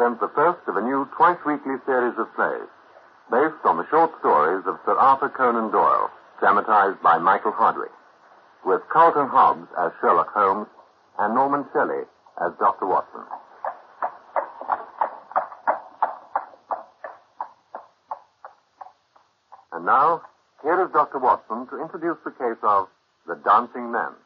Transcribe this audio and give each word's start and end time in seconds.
The 0.00 0.32
first 0.34 0.66
of 0.66 0.78
a 0.78 0.80
new 0.80 1.06
twice-weekly 1.14 1.76
series 1.84 2.16
of 2.16 2.34
plays 2.34 2.68
based 3.30 3.60
on 3.66 3.76
the 3.76 3.86
short 3.90 4.10
stories 4.20 4.64
of 4.66 4.80
Sir 4.86 4.96
Arthur 4.96 5.28
Conan 5.28 5.70
Doyle, 5.70 6.08
dramatized 6.40 7.02
by 7.02 7.18
Michael 7.18 7.52
Hardwick, 7.52 7.92
with 8.64 8.80
Carlton 8.90 9.28
Hobbs 9.28 9.68
as 9.76 9.92
Sherlock 10.00 10.32
Holmes 10.32 10.68
and 11.18 11.34
Norman 11.34 11.66
Shelley 11.74 12.04
as 12.40 12.50
Dr. 12.58 12.86
Watson. 12.86 13.20
And 19.72 19.84
now, 19.84 20.22
here 20.62 20.82
is 20.82 20.90
Dr. 20.94 21.18
Watson 21.18 21.66
to 21.66 21.82
introduce 21.82 22.16
the 22.24 22.30
case 22.30 22.60
of 22.62 22.88
the 23.26 23.34
Dancing 23.44 23.92
Men. 23.92 24.16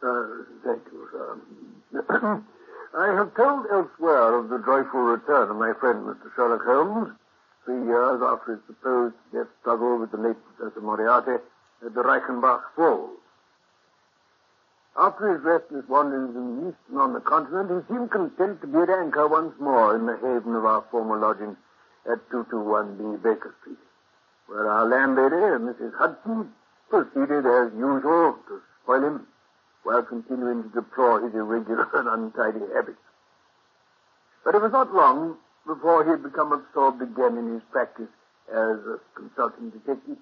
Uh, 0.00 0.26
thank 0.64 0.82
you, 0.92 1.08
sir. 1.10 2.44
I 2.96 3.12
have 3.12 3.34
told 3.34 3.66
elsewhere 3.70 4.38
of 4.38 4.48
the 4.48 4.58
joyful 4.64 5.02
return 5.02 5.50
of 5.50 5.56
my 5.56 5.74
friend, 5.74 6.06
Mr. 6.06 6.34
Sherlock 6.34 6.64
Holmes, 6.64 7.12
three 7.66 7.84
years 7.84 8.22
after 8.22 8.52
his 8.52 8.64
supposed 8.66 9.14
death 9.34 9.48
struggle 9.60 9.98
with 9.98 10.12
the 10.12 10.16
late 10.16 10.36
Professor 10.56 10.80
Moriarty 10.80 11.32
at 11.84 11.94
the 11.94 12.02
Reichenbach 12.02 12.62
Falls. 12.74 13.20
After 14.96 15.34
his 15.34 15.44
restless 15.44 15.86
wanderings 15.88 16.34
in 16.34 16.56
the 16.56 16.68
East 16.70 16.78
and 16.88 16.98
on 16.98 17.12
the 17.12 17.20
continent, 17.20 17.68
he 17.68 17.94
seemed 17.94 18.10
content 18.10 18.62
to 18.62 18.66
be 18.66 18.78
at 18.78 18.88
anchor 18.88 19.28
once 19.28 19.52
more 19.60 19.94
in 19.94 20.06
the 20.06 20.16
haven 20.16 20.54
of 20.54 20.64
our 20.64 20.82
former 20.90 21.18
lodging 21.18 21.54
at 22.10 22.26
221B 22.30 23.22
Baker 23.22 23.54
Street, 23.60 23.76
where 24.46 24.70
our 24.70 24.86
landlady, 24.88 25.36
Mrs. 25.36 25.92
Hudson, 25.98 26.50
proceeded 26.88 27.44
as 27.44 27.72
usual 27.76 28.38
to 28.48 28.62
spoil 28.82 29.04
him 29.04 29.26
while 29.86 30.02
continuing 30.02 30.64
to 30.64 30.68
deplore 30.70 31.22
his 31.22 31.32
irregular 31.32 31.86
and 31.94 32.08
untidy 32.08 32.66
habits. 32.74 32.98
But 34.44 34.56
it 34.56 34.60
was 34.60 34.72
not 34.72 34.92
long 34.92 35.36
before 35.64 36.02
he 36.02 36.10
had 36.10 36.24
become 36.24 36.50
absorbed 36.50 37.00
again 37.02 37.38
in 37.38 37.54
his 37.54 37.62
practice 37.70 38.10
as 38.50 38.82
a 38.82 38.98
consulting 39.14 39.70
detective, 39.70 40.18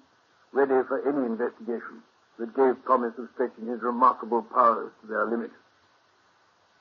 ready 0.53 0.85
for 0.87 1.01
any 1.01 1.25
investigation 1.25 2.05
that 2.37 2.55
gave 2.55 2.83
promise 2.85 3.13
of 3.17 3.27
stretching 3.33 3.65
his 3.65 3.81
remarkable 3.81 4.43
powers 4.43 4.91
to 5.01 5.07
their 5.07 5.25
limit. 5.25 5.51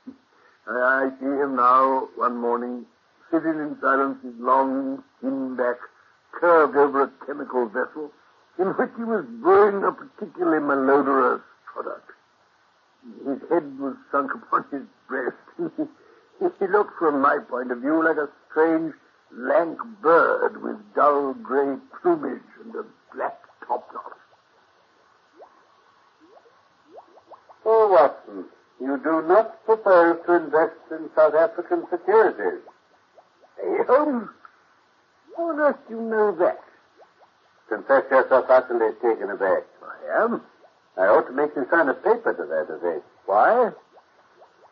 I, 0.68 1.08
I 1.08 1.10
see 1.20 1.26
him 1.40 1.56
now, 1.56 2.08
one 2.16 2.36
morning, 2.36 2.84
sitting 3.30 3.56
in 3.64 3.78
silence, 3.80 4.18
his 4.22 4.34
long, 4.38 5.02
thin 5.22 5.56
back 5.56 5.76
curved 6.32 6.76
over 6.76 7.04
a 7.04 7.12
chemical 7.24 7.66
vessel 7.66 8.12
in 8.58 8.68
which 8.76 8.90
he 8.96 9.04
was 9.04 9.24
brewing 9.40 9.84
a 9.84 9.92
particularly 9.92 10.60
malodorous 10.60 11.40
product. 11.64 12.13
His 13.26 13.38
head 13.50 13.78
was 13.78 13.96
sunk 14.10 14.32
upon 14.34 14.64
his 14.70 14.82
breast. 15.08 15.36
he 16.58 16.66
looked, 16.66 16.98
from 16.98 17.20
my 17.20 17.38
point 17.38 17.70
of 17.70 17.78
view, 17.78 18.02
like 18.02 18.16
a 18.16 18.28
strange, 18.50 18.94
lank 19.32 19.78
bird 20.00 20.62
with 20.62 20.76
dull 20.94 21.34
gray 21.34 21.76
plumage 22.00 22.40
and 22.62 22.74
a 22.74 22.84
black 23.14 23.38
topknot. 23.66 24.12
Oh, 27.66 27.88
Watson, 27.90 28.44
you 28.80 28.98
do 29.02 29.22
not 29.26 29.64
propose 29.64 30.18
to 30.26 30.34
invest 30.34 30.76
in 30.90 31.08
South 31.16 31.34
African 31.34 31.84
securities. 31.90 32.60
Hey, 33.60 33.78
Holmes, 33.86 34.28
how 35.36 35.50
on 35.50 35.60
earth 35.60 35.76
do 35.88 35.94
you 35.94 36.00
know 36.02 36.36
that? 36.36 36.60
Confess 37.68 38.04
yourself 38.10 38.46
utterly 38.48 38.92
taken 39.02 39.30
aback. 39.30 39.64
I 39.82 40.24
am. 40.24 40.42
I 40.96 41.02
ought 41.06 41.26
to 41.26 41.32
make 41.32 41.50
you 41.56 41.66
sign 41.70 41.88
a 41.88 41.94
paper 41.94 42.34
to 42.34 42.44
that 42.46 42.72
effect. 42.72 43.04
Why? 43.26 43.70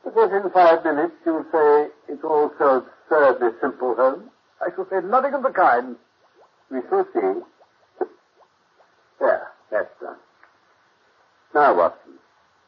Because 0.04 0.30
in 0.32 0.50
five 0.50 0.84
minutes 0.84 1.14
you'll 1.26 1.46
say 1.50 1.88
it's 2.08 2.24
all 2.24 2.52
so 2.58 2.84
absurdly 2.84 3.50
simple, 3.60 3.94
Holmes. 3.94 4.28
I 4.60 4.70
shall 4.74 4.86
say 4.90 5.04
nothing 5.06 5.34
of 5.34 5.42
the 5.42 5.50
kind. 5.50 5.96
We 6.70 6.80
shall 6.88 7.06
see. 7.12 8.06
There, 9.18 9.48
that's 9.70 10.00
done. 10.00 10.16
Now, 11.54 11.76
Watson, 11.76 12.14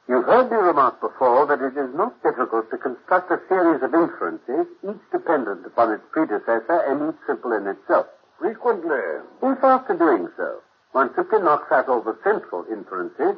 you've 0.09 0.27
heard 0.27 0.51
me 0.51 0.57
remark 0.57 1.01
before 1.01 1.47
that 1.47 1.63
it 1.63 1.79
is 1.79 1.95
not 1.95 2.23
difficult 2.23 2.71
to 2.71 2.77
construct 2.77 3.31
a 3.31 3.41
series 3.49 3.83
of 3.83 3.95
inferences, 3.95 4.67
each 4.87 5.03
dependent 5.11 5.65
upon 5.67 5.93
its 5.93 6.05
predecessor 6.13 6.83
and 6.87 7.11
each 7.11 7.21
simple 7.27 7.53
in 7.53 7.67
itself. 7.67 8.07
Frequently. 8.39 9.23
If 9.43 9.65
after 9.65 9.95
doing 9.95 10.29
so, 10.37 10.61
one 10.93 11.11
simply 11.17 11.41
knocks 11.41 11.73
out 11.73 11.89
all 11.89 12.03
the 12.03 12.17
central 12.23 12.65
inferences 12.71 13.34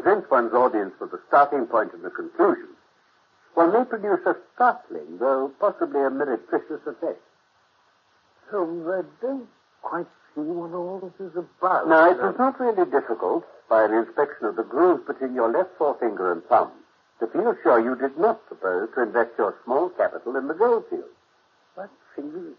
and 0.00 0.04
presents 0.04 0.30
one's 0.30 0.52
audience 0.54 0.94
with 1.00 1.10
the 1.10 1.20
starting 1.28 1.66
point 1.66 1.92
and 1.92 2.02
the 2.02 2.10
conclusion, 2.10 2.68
one 3.54 3.72
may 3.72 3.84
produce 3.84 4.20
a 4.26 4.34
startling, 4.54 5.18
though 5.18 5.52
possibly 5.60 6.00
a 6.00 6.10
meretricious 6.10 6.80
effect. 6.86 7.20
So 8.50 8.64
I 8.64 9.02
don't 9.20 9.48
quite 9.82 10.06
see 10.34 10.40
what 10.40 10.72
all 10.72 11.00
this 11.00 11.26
is 11.26 11.36
about. 11.36 11.88
Now, 11.88 12.10
it 12.10 12.16
was 12.16 12.34
not 12.38 12.58
really 12.60 12.90
difficult, 12.90 13.44
by 13.68 13.84
an 13.84 13.92
inspection 13.92 14.46
of 14.46 14.56
the 14.56 14.62
grooves 14.62 15.06
between 15.06 15.34
your 15.34 15.52
left 15.52 15.70
forefinger 15.76 16.32
and 16.32 16.42
thumb, 16.44 16.72
to 17.20 17.26
feel 17.26 17.54
sure 17.62 17.78
you 17.78 17.94
did 17.96 18.16
not 18.18 18.44
propose 18.46 18.88
to 18.94 19.02
invest 19.02 19.30
your 19.38 19.54
small 19.64 19.90
capital 19.90 20.36
in 20.36 20.48
the 20.48 20.54
gold 20.54 20.84
field. 20.88 21.04
What 21.74 21.90
fingers? 22.16 22.56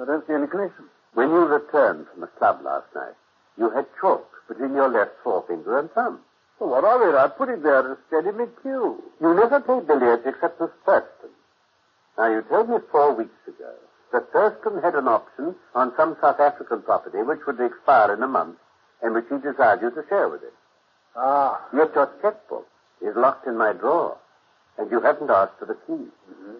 I 0.00 0.04
don't 0.04 0.26
see 0.26 0.32
any 0.32 0.46
connection. 0.46 0.84
When 1.14 1.30
you 1.30 1.44
returned 1.46 2.06
from 2.10 2.20
the 2.20 2.26
club 2.26 2.60
last 2.64 2.86
night, 2.94 3.14
you 3.58 3.70
had 3.70 3.86
chalk 4.00 4.28
between 4.48 4.74
your 4.74 4.88
left 4.88 5.12
forefinger 5.22 5.78
and 5.78 5.90
thumb. 5.92 6.20
Well, 6.58 6.70
what 6.70 6.84
of 6.84 7.02
it? 7.02 7.14
I 7.14 7.28
put 7.28 7.48
it 7.48 7.62
there 7.62 7.82
to 7.82 7.98
steady 8.08 8.36
me 8.36 8.44
cue. 8.62 9.02
You 9.20 9.34
never 9.34 9.60
played 9.60 9.86
billiards 9.86 10.22
except 10.26 10.60
with 10.60 10.70
Thurston. 10.86 11.30
Now, 12.16 12.30
you 12.30 12.42
told 12.48 12.68
me 12.68 12.76
four 12.92 13.14
weeks 13.14 13.42
ago 13.46 13.74
that 14.12 14.32
Thurston 14.32 14.80
had 14.82 14.94
an 14.94 15.08
option 15.08 15.54
on 15.74 15.92
some 15.96 16.16
South 16.20 16.38
African 16.38 16.82
property 16.82 17.18
which 17.22 17.40
would 17.46 17.60
expire 17.60 18.14
in 18.14 18.22
a 18.22 18.28
month 18.28 18.56
and 19.02 19.14
which 19.14 19.26
he 19.28 19.36
desired 19.38 19.82
you 19.82 19.90
to 19.90 20.04
share 20.08 20.28
with 20.28 20.42
him. 20.42 20.54
Ah. 21.16 21.60
Yet 21.74 21.94
your 21.94 22.10
checkbook 22.22 22.66
is 23.02 23.14
locked 23.16 23.46
in 23.46 23.56
my 23.58 23.72
drawer, 23.72 24.16
and 24.78 24.90
you 24.90 25.00
haven't 25.00 25.30
asked 25.30 25.58
for 25.58 25.66
the 25.66 25.74
key. 25.86 25.92
Mm-hmm. 25.92 26.58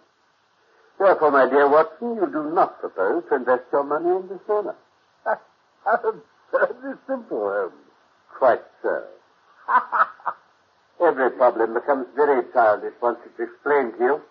Therefore, 0.99 1.31
my 1.31 1.49
dear 1.49 1.69
Watson, 1.69 2.17
you 2.17 2.27
do 2.31 2.51
not 2.55 2.81
propose 2.81 3.25
to 3.29 3.37
invest 3.37 3.65
your 3.73 3.85
money 3.85 4.11
in 4.11 4.29
this 4.29 4.41
manner. 4.49 4.77
How 5.25 5.99
absurdly 6.53 6.95
simple, 7.07 7.39
Holmes. 7.39 7.73
Quite 8.39 8.63
so. 8.83 9.05
Every 11.07 11.31
problem 11.33 11.75
becomes 11.75 12.07
very 12.15 12.43
childish 12.53 12.95
once 13.01 13.19
it's 13.25 13.41
explained 13.41 13.95
to 13.99 14.05
you. 14.05 14.23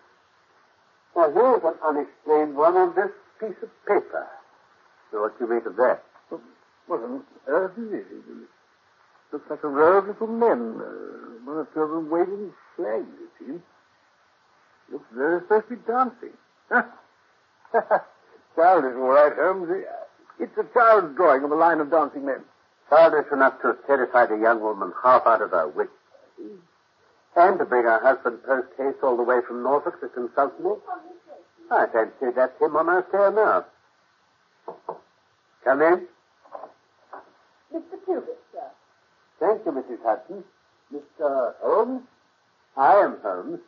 Now, 1.16 1.30
here's 1.30 1.62
an 1.62 1.74
unexplained 1.86 2.56
one 2.56 2.76
on 2.76 2.94
this 2.94 3.10
piece 3.40 3.62
of 3.62 3.70
paper. 3.86 4.26
So 5.10 5.20
what 5.22 5.38
do 5.38 5.44
you 5.44 5.54
make 5.54 5.66
of 5.66 5.76
that? 5.76 6.02
What 6.86 7.00
on 7.00 7.22
earth 7.46 7.78
is 7.78 7.92
it? 7.92 8.06
It 8.10 8.48
looks 9.32 9.48
like 9.48 9.64
a 9.64 9.68
row 9.68 9.98
of 9.98 10.06
little 10.08 10.26
men. 10.26 10.80
Uh, 10.80 11.44
one 11.44 11.56
or 11.56 11.68
two 11.72 11.80
of 11.80 11.90
them 11.90 12.10
waving 12.10 12.52
flags, 12.76 13.06
it 13.06 13.30
seems. 13.38 13.62
Looks 14.92 15.04
they're 15.16 15.40
supposed 15.40 15.68
to 15.68 15.76
be 15.76 15.82
dancing. 15.86 16.36
Childish, 18.56 18.96
all 18.96 19.08
right, 19.08 19.32
Holmes. 19.34 19.70
It's 20.40 20.56
a 20.58 20.64
child's 20.74 21.16
drawing 21.16 21.44
of 21.44 21.52
a 21.52 21.54
line 21.54 21.80
of 21.80 21.90
dancing 21.90 22.26
men. 22.26 22.40
Childish 22.90 23.32
enough 23.32 23.60
to 23.62 23.68
have 23.68 23.86
terrified 23.86 24.30
a 24.32 24.38
young 24.38 24.60
woman 24.60 24.92
half 25.02 25.26
out 25.26 25.42
of 25.42 25.50
her 25.50 25.68
wits. 25.68 25.90
And 27.36 27.58
to 27.58 27.64
bring 27.64 27.84
her 27.84 28.00
husband 28.00 28.42
post 28.44 28.68
haste 28.78 28.98
all 29.02 29.16
the 29.16 29.22
way 29.22 29.40
from 29.46 29.62
Norfolk 29.62 30.00
to 30.00 30.08
consult 30.08 30.58
me. 30.60 30.70
I 31.70 31.86
fancy 31.86 32.34
that's 32.34 32.60
him 32.60 32.76
on 32.76 32.88
our 32.88 33.04
stair 33.08 33.30
now. 33.32 33.64
Come 35.64 35.82
in. 35.82 36.06
Mr. 37.72 38.04
Cubitt, 38.04 38.38
sir. 38.52 38.70
Thank 39.40 39.64
you, 39.66 39.72
Mrs. 39.72 39.98
Hudson. 40.04 40.44
Mr. 40.92 41.54
Holmes? 41.60 42.02
I 42.76 42.96
am 42.96 43.16
Holmes. 43.22 43.60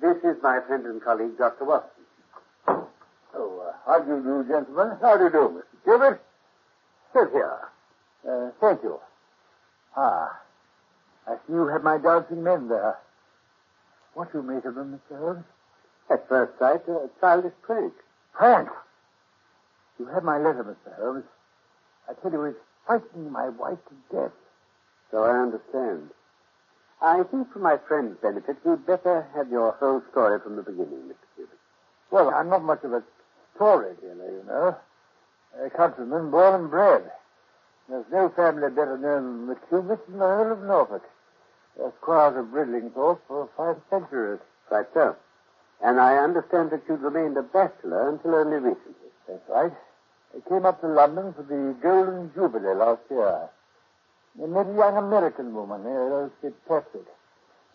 This 0.00 0.16
is 0.24 0.42
my 0.42 0.60
friend 0.66 0.86
and 0.86 1.02
colleague, 1.02 1.36
Dr. 1.36 1.64
Watson. 1.64 2.04
Oh, 3.34 3.68
uh, 3.68 3.72
how 3.84 4.00
do 4.00 4.16
you 4.16 4.22
do, 4.22 4.44
gentlemen? 4.48 4.96
How 5.02 5.16
do 5.18 5.24
you 5.24 5.30
do, 5.30 5.60
Mr. 5.60 5.69
Cubitt? 5.84 6.20
Sit 7.12 7.30
here. 7.32 7.58
Uh, 8.28 8.50
thank 8.60 8.82
you. 8.82 8.98
Ah, 9.96 10.40
I 11.26 11.34
see 11.46 11.54
you 11.54 11.66
have 11.66 11.82
my 11.82 11.98
dancing 11.98 12.42
men 12.42 12.68
there. 12.68 12.98
What 14.14 14.32
do 14.32 14.38
you 14.38 14.44
make 14.44 14.64
of 14.64 14.74
them, 14.74 15.00
Mr. 15.10 15.18
Holmes? 15.18 15.44
At 16.10 16.28
first 16.28 16.58
sight, 16.58 16.82
a 16.88 17.08
childish 17.20 17.52
prank. 17.62 17.92
Prank! 18.32 18.68
You 19.98 20.06
have 20.06 20.24
my 20.24 20.38
letter, 20.38 20.64
Mr. 20.64 20.96
Holmes. 20.96 21.24
I 22.08 22.14
tell 22.14 22.32
you, 22.32 22.44
it's 22.44 22.58
frightening 22.86 23.30
my 23.30 23.48
wife 23.48 23.78
to 23.88 24.16
death. 24.16 24.32
So 25.10 25.24
I 25.24 25.38
understand. 25.38 26.10
I 27.02 27.22
think 27.30 27.52
for 27.52 27.60
my 27.60 27.78
friend's 27.88 28.18
benefit, 28.20 28.56
we'd 28.64 28.86
better 28.86 29.26
have 29.34 29.48
your 29.50 29.72
whole 29.72 30.02
story 30.10 30.38
from 30.40 30.56
the 30.56 30.62
beginning, 30.62 31.08
Mr. 31.08 31.26
Cubitt. 31.36 31.58
Well, 32.10 32.30
I'm 32.30 32.48
not 32.48 32.62
much 32.62 32.84
of 32.84 32.92
a 32.92 33.02
story 33.56 33.94
storyteller, 33.96 34.30
you 34.30 34.44
know. 34.46 34.76
A 35.58 35.70
countryman 35.70 36.30
born 36.30 36.54
and 36.54 36.70
bred. 36.70 37.10
There's 37.88 38.06
no 38.12 38.28
family 38.30 38.70
better 38.70 38.96
known 38.96 39.46
than 39.46 39.46
the 39.48 39.56
Cubitts 39.68 40.06
in 40.08 40.18
the 40.18 40.26
whole 40.26 40.52
of 40.52 40.62
Norfolk. 40.62 41.02
They're 41.76 41.92
squires 42.00 42.36
of 42.36 42.46
Bridlingthorpe 42.46 43.20
for 43.26 43.48
five 43.56 43.76
centuries. 43.90 44.40
Quite 44.68 44.86
so. 44.94 45.16
And 45.82 45.98
I 45.98 46.18
understand 46.18 46.70
that 46.70 46.82
you'd 46.88 47.00
remained 47.00 47.36
a 47.36 47.42
bachelor 47.42 48.10
until 48.10 48.36
only 48.36 48.58
recently. 48.58 49.10
That's 49.26 49.48
right. 49.48 49.72
I 50.36 50.48
came 50.48 50.64
up 50.64 50.80
to 50.82 50.86
London 50.86 51.32
for 51.34 51.42
the 51.42 51.74
Golden 51.82 52.30
Jubilee 52.34 52.74
last 52.74 53.02
year. 53.10 53.48
I 54.40 54.46
met 54.46 54.66
a 54.66 54.74
young 54.74 54.96
American 54.96 55.52
woman 55.52 55.82
named 55.82 56.30
Fitzpatrick. 56.40 57.06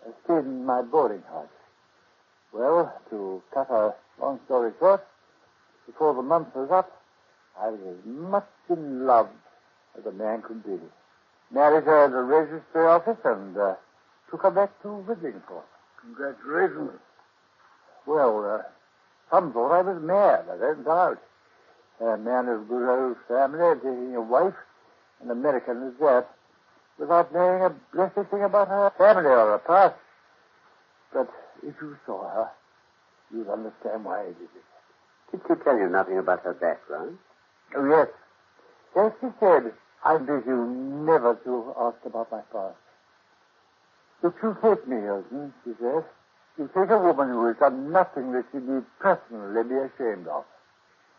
I 0.08 0.12
stayed 0.24 0.46
in 0.46 0.66
my 0.66 0.82
boarding 0.82 1.24
house. 1.24 1.48
Well, 2.54 2.94
to 3.10 3.44
cut 3.54 3.70
a 3.70 3.94
long 4.22 4.40
story 4.46 4.72
short, 4.80 5.06
before 5.86 6.14
the 6.14 6.22
month 6.22 6.56
was 6.56 6.72
up, 6.72 7.02
I 7.62 7.70
was 7.70 7.80
as 7.88 8.06
much 8.06 8.48
in 8.70 9.06
love 9.06 9.30
as 9.98 10.06
a 10.06 10.12
man 10.12 10.42
could 10.42 10.64
be. 10.64 10.78
Married 11.52 11.86
her 11.86 12.06
at 12.06 12.12
the 12.12 12.22
registry 12.22 12.86
office 12.86 13.18
and 13.24 13.58
uh, 13.58 13.76
took 14.30 14.42
her 14.42 14.52
back 14.52 14.82
to 14.82 14.88
Bridlingthorpe. 15.08 15.64
Congratulations. 16.02 17.00
Well, 18.06 18.46
uh, 18.46 18.64
some 19.32 19.54
thought 19.54 19.72
I 19.72 19.82
was 19.82 20.02
mad. 20.02 20.46
I 20.52 20.58
don't 20.58 20.84
doubt. 20.84 21.22
A 22.02 22.18
man 22.18 22.50
of 22.50 22.68
good 22.68 22.90
old 22.90 23.16
family 23.28 23.76
taking 23.76 24.16
a 24.16 24.22
wife, 24.22 24.54
an 25.24 25.32
American 25.32 25.88
as 25.88 25.94
that, 26.02 26.28
without 27.00 27.34
knowing 27.34 27.64
a 27.64 27.70
blessed 27.94 28.30
thing 28.30 28.44
about 28.44 28.68
her 28.68 28.92
family 28.98 29.30
or 29.30 29.58
her 29.58 29.62
past. 29.66 29.96
But 31.14 31.30
if 31.64 31.74
you 31.82 31.98
saw 32.06 32.30
her, 32.30 32.50
you'd 33.34 33.50
understand 33.50 34.04
why 34.04 34.22
I 34.22 34.26
did 34.26 34.44
it. 34.44 34.66
Did 35.32 35.42
she 35.48 35.64
tell 35.64 35.78
you 35.78 35.90
nothing 35.90 36.18
about 36.18 36.44
her 36.44 36.54
background? 36.54 37.18
Yes. 37.76 38.08
Yes, 38.96 39.12
she 39.20 39.28
said, 39.40 39.74
I 40.04 40.18
beg 40.18 40.46
you 40.46 40.66
never 41.06 41.36
to 41.44 41.74
ask 41.80 41.98
about 42.06 42.32
my 42.32 42.42
past. 42.52 42.78
If 44.24 44.34
you 44.42 44.58
take 44.64 44.88
me, 44.88 45.02
Hilton, 45.02 45.54
she 45.64 45.72
said, 45.80 46.04
you 46.58 46.70
take 46.74 46.90
a 46.90 46.98
woman 46.98 47.30
who 47.30 47.48
has 47.48 47.58
done 47.58 47.92
nothing 47.92 48.32
that 48.32 48.46
you 48.54 48.62
need 48.62 48.84
personally 49.00 49.64
be 49.64 49.76
ashamed 49.76 50.28
of. 50.28 50.46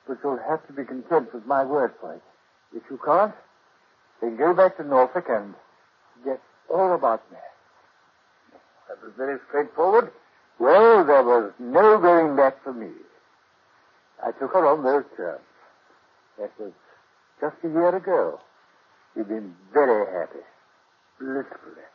But 0.09 0.19
you'll 0.25 0.41
have 0.49 0.67
to 0.69 0.73
be 0.73 0.85
content 0.85 1.35
with 1.35 1.45
my 1.47 1.65
word 1.65 1.93
for 2.01 2.15
it. 2.15 2.23
If 2.75 2.83
you 2.91 2.99
can't, 3.05 3.35
then 4.21 4.37
go 4.37 4.55
back 4.55 4.77
to 4.79 4.85
Norfolk 4.85 5.27
and 5.29 5.55
get 6.25 6.41
all 6.73 6.95
about 6.95 7.31
me. 7.31 7.39
That 8.89 9.03
was 9.03 9.13
very 9.17 9.39
straightforward. 9.49 10.11
Well, 10.59 11.05
there 11.05 11.23
was 11.23 11.53
no 11.59 11.99
going 11.99 12.35
back 12.35 12.63
for 12.65 12.73
me. 12.73 12.91
I 14.25 14.33
took 14.33 14.53
her 14.55 14.67
on 14.67 14.83
those 14.83 15.05
terms. 15.17 15.43
That 16.39 16.51
was 16.59 16.73
just 17.41 17.57
a 17.65 17.69
year 17.69 17.97
ago. 17.97 18.41
We've 19.15 19.27
been 19.29 19.55
very 19.73 20.07
happy. 20.13 20.45
Blissfully. 21.19 21.87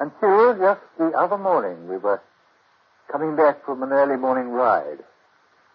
Until 0.00 0.58
just 0.58 0.80
the 0.98 1.12
other 1.16 1.38
morning, 1.38 1.88
we 1.88 1.96
were 1.96 2.20
coming 3.10 3.36
back 3.36 3.64
from 3.64 3.82
an 3.82 3.92
early 3.92 4.16
morning 4.16 4.50
ride. 4.50 4.98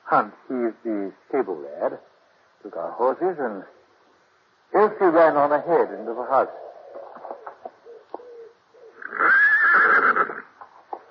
Hunt, 0.03 0.33
he's 0.47 0.73
the 0.83 1.13
stable 1.29 1.57
lad, 1.57 1.97
took 2.61 2.75
our 2.75 2.91
horses, 2.91 3.37
and 3.39 3.63
Elsie 4.75 5.05
ran 5.05 5.37
on 5.37 5.51
ahead 5.51 5.97
into 5.97 6.13
the 6.13 6.25
house. 6.29 6.49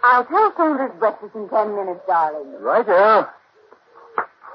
I'll 0.02 0.24
tell 0.24 0.52
Saunders 0.56 0.92
breakfast 0.98 1.34
in 1.34 1.48
ten 1.48 1.74
minutes, 1.74 2.00
darling. 2.06 2.60
Righto. 2.60 3.28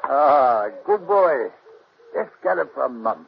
Ah, 0.08 0.68
good 0.86 1.08
boy. 1.08 1.50
Just 2.14 2.32
got 2.44 2.58
it 2.58 2.68
for 2.74 2.86
a 2.86 2.90
month. 2.90 3.28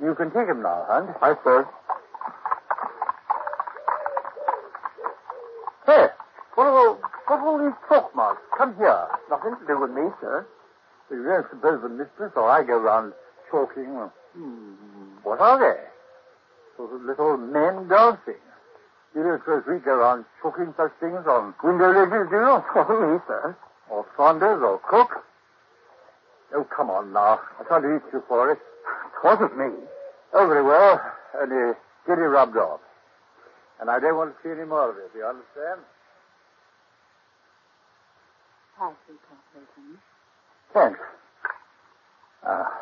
You 0.00 0.14
can 0.14 0.30
take 0.30 0.48
him 0.48 0.62
now, 0.62 0.84
Hunt. 0.88 1.10
I 1.22 1.34
sir. 1.44 1.68
Hey, 5.86 6.06
what 6.54 6.66
are 6.66 6.76
all, 6.76 6.94
what 7.26 7.40
are 7.40 7.46
all 7.46 7.58
these 7.62 7.76
chalk 7.88 8.14
marks? 8.14 8.40
Come 8.58 8.76
here. 8.76 9.06
Nothing 9.30 9.54
to 9.60 9.66
do 9.66 9.80
with 9.80 9.90
me, 9.90 10.10
sir. 10.20 10.46
You 11.10 11.22
don't 11.22 11.46
suppose 11.50 11.80
the 11.82 11.88
mistress 11.88 12.32
or 12.36 12.50
I 12.50 12.62
go 12.64 12.78
round 12.78 13.12
chalking. 13.50 13.86
Hmm, 14.34 14.72
what 15.22 15.40
are 15.40 15.58
they? 15.58 15.80
Sort 16.76 16.92
of 16.92 17.02
little 17.02 17.36
men 17.36 17.88
dancing. 17.88 18.40
You 19.14 19.22
don't 19.22 19.38
suppose 19.40 19.62
we 19.68 19.78
go 19.78 19.94
around 19.94 20.24
chalking 20.42 20.74
such 20.76 20.92
things 21.00 21.24
on 21.26 21.54
window 21.62 21.92
ledges, 21.92 22.28
do 22.30 22.36
you? 22.36 22.64
Oh, 22.74 23.12
me, 23.12 23.18
sir. 23.26 23.56
Or 23.88 24.04
Saunders 24.16 24.60
or 24.62 24.80
Cook? 24.90 25.24
Oh, 26.56 26.64
come 26.74 26.88
on 26.88 27.12
now. 27.12 27.38
I 27.60 27.64
can't 27.68 27.84
eat 27.84 28.02
you 28.14 28.22
for 28.26 28.50
it. 28.50 28.58
It 28.58 29.22
wasn't 29.24 29.58
me. 29.58 29.66
Oh, 30.32 30.46
very 30.48 30.62
well. 30.62 31.00
Only 31.38 31.74
get 32.06 32.18
it 32.18 32.22
rubbed 32.22 32.56
off. 32.56 32.80
And 33.78 33.90
I 33.90 34.00
don't 34.00 34.16
want 34.16 34.34
to 34.34 34.42
see 34.42 34.50
any 34.50 34.64
more 34.66 34.88
of 34.90 34.96
it, 34.96 35.12
do 35.12 35.18
you 35.18 35.26
understand? 35.26 35.80
Pass 38.78 38.94
me, 39.08 39.16
Hilton. 39.52 39.98
Thanks. 40.72 40.98
Ah. 42.42 42.72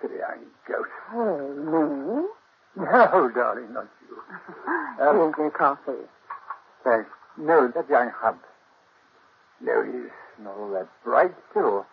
Silly 0.00 0.16
young 0.16 0.46
goat. 0.66 0.88
Hey, 1.10 1.52
me? 1.60 2.28
No, 2.76 3.30
darling, 3.34 3.74
not 3.74 3.88
you. 4.08 4.16
Um, 5.02 5.16
Here's 5.16 5.34
your 5.38 5.50
coffee. 5.50 6.06
Thanks. 6.84 7.10
No, 7.36 7.68
that 7.74 7.88
young 7.90 8.10
Hunt. 8.10 8.38
No, 9.60 9.82
he's 9.82 10.10
not 10.42 10.56
all 10.56 10.70
that 10.72 10.88
bright, 11.04 11.34
too. 11.52 11.84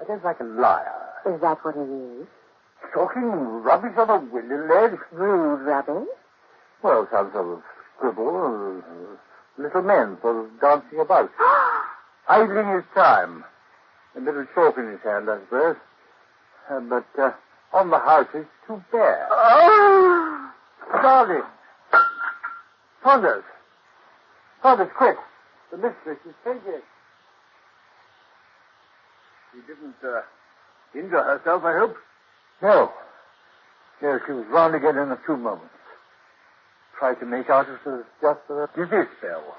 I 0.00 0.04
don't 0.04 0.24
like 0.24 0.40
a 0.40 0.44
liar. 0.44 0.92
Is 1.26 1.40
that 1.40 1.64
what 1.64 1.74
he 1.74 1.80
it 1.80 2.22
is? 2.22 2.26
Talking 2.92 3.22
rubbish 3.62 3.96
on 3.96 4.10
a 4.10 4.18
window 4.18 4.66
ledge? 4.68 4.98
Rude 5.12 5.64
rubbish? 5.64 6.08
Well, 6.82 7.08
some 7.10 7.30
sort 7.32 7.46
of 7.46 7.62
scribble. 7.96 8.82
little 9.56 9.82
men 9.82 10.18
sort 10.20 10.44
of 10.44 10.60
dancing 10.60 11.00
about. 11.00 11.30
Idling 12.28 12.74
his 12.74 12.84
time. 12.94 13.44
A 14.16 14.20
little 14.20 14.46
chalk 14.54 14.76
in 14.78 14.88
his 14.88 15.00
hand, 15.02 15.30
I 15.30 15.38
suppose. 15.40 15.76
Uh, 16.70 16.80
but 16.80 17.06
uh, 17.18 17.32
on 17.72 17.90
the 17.90 17.98
house 17.98 18.28
is 18.34 18.46
too 18.66 18.82
bare. 18.92 19.26
Oh! 19.30 20.50
Darling! 21.02 21.42
Saunders! 23.02 23.44
Saunders, 24.62 24.90
quick! 24.96 25.16
The 25.70 25.76
mistress 25.76 26.18
is 26.26 26.34
fainting. 26.44 26.82
She 29.54 29.60
didn't 29.66 29.94
uh, 30.02 30.22
injure 30.94 31.22
herself, 31.22 31.62
I 31.64 31.78
hope? 31.78 31.96
No. 32.62 32.90
No, 34.02 34.18
she 34.26 34.32
was 34.32 34.44
round 34.50 34.74
again 34.74 34.98
in 34.98 35.10
a 35.12 35.18
few 35.24 35.36
moments. 35.36 35.70
Tried 36.98 37.14
to 37.20 37.26
make 37.26 37.48
out 37.50 37.68
it 37.68 37.78
was 37.86 38.04
just 38.20 38.40
a 38.50 38.68
dizzy 38.76 39.08
spell. 39.18 39.56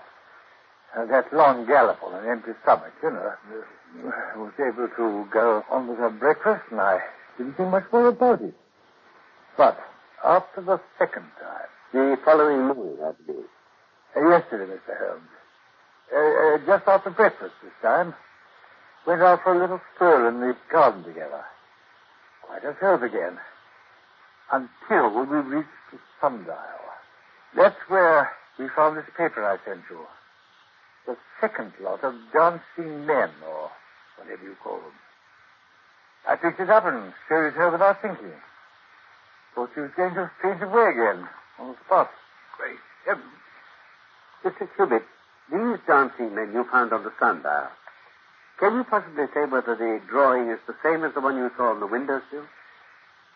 Uh, 0.95 1.05
that 1.05 1.31
long 1.33 1.65
gallop 1.65 2.01
on 2.03 2.13
an 2.23 2.29
empty 2.29 2.51
stomach, 2.63 2.93
you 3.03 3.11
know. 3.11 3.33
I 4.35 4.37
was 4.37 4.53
able 4.59 4.87
to 4.87 5.27
go 5.31 5.63
on 5.69 5.87
with 5.87 5.97
her 5.97 6.09
breakfast, 6.09 6.63
and 6.71 6.79
I 6.81 6.99
didn't 7.37 7.55
think 7.55 7.69
much 7.69 7.85
more 7.91 8.07
about 8.07 8.41
it. 8.41 8.53
But 9.57 9.77
after 10.23 10.61
the 10.61 10.79
second 10.99 11.25
time, 11.41 11.69
The 11.93 12.17
following 12.25 12.67
morning, 12.67 12.97
I 13.03 13.11
believe. 13.25 13.45
uh, 14.15 14.29
yesterday, 14.29 14.71
Mr. 14.73 14.97
Holmes, 14.99 15.29
uh, 16.13 16.17
uh, 16.17 16.57
just 16.65 16.87
after 16.87 17.09
breakfast 17.09 17.53
this 17.63 17.71
time, 17.81 18.13
went 19.05 19.21
out 19.21 19.43
for 19.43 19.53
a 19.55 19.59
little 19.59 19.81
stroll 19.93 20.27
in 20.27 20.39
the 20.39 20.55
garden 20.71 21.03
together. 21.03 21.43
Quite 22.43 22.63
ourselves 22.63 23.03
again. 23.03 23.37
Until 24.51 25.25
we 25.25 25.37
reached 25.37 25.69
the 25.91 25.99
sundial. 26.21 26.55
That's 27.55 27.77
where 27.87 28.31
we 28.59 28.67
found 28.75 28.97
this 28.97 29.05
paper 29.17 29.43
I 29.43 29.57
sent 29.65 29.81
you. 29.89 29.99
The 31.07 31.17
second 31.39 31.73
lot 31.81 32.03
of 32.03 32.13
dancing 32.33 33.05
men, 33.05 33.29
or 33.47 33.69
whatever 34.17 34.43
you 34.43 34.55
call 34.63 34.77
them. 34.77 34.93
I 36.27 36.35
picked 36.35 36.59
it 36.59 36.69
up 36.69 36.85
and 36.85 37.13
showed 37.29 37.47
it 37.47 37.53
her 37.53 37.71
without 37.71 38.01
thinking. 38.01 38.33
Thought 39.53 39.69
she 39.75 39.81
was 39.81 39.91
going 39.95 40.15
to 40.15 40.31
faint 40.41 40.61
away 40.63 40.89
again 40.89 41.27
on 41.59 41.69
the 41.69 41.75
spot. 41.85 42.09
Great 42.57 42.79
heavens. 43.05 43.25
Mr. 44.43 44.67
Cubitt, 44.75 45.03
these 45.51 45.79
dancing 45.87 46.35
men 46.35 46.51
you 46.53 46.65
found 46.71 46.91
on 46.91 47.03
the 47.03 47.13
sundial, 47.19 47.69
can 48.59 48.75
you 48.75 48.83
possibly 48.83 49.25
say 49.33 49.45
whether 49.45 49.75
the 49.75 50.01
drawing 50.09 50.49
is 50.49 50.59
the 50.67 50.75
same 50.83 51.03
as 51.03 51.13
the 51.13 51.21
one 51.21 51.37
you 51.37 51.51
saw 51.57 51.71
on 51.71 51.79
the 51.79 51.87
windowsill? 51.87 52.45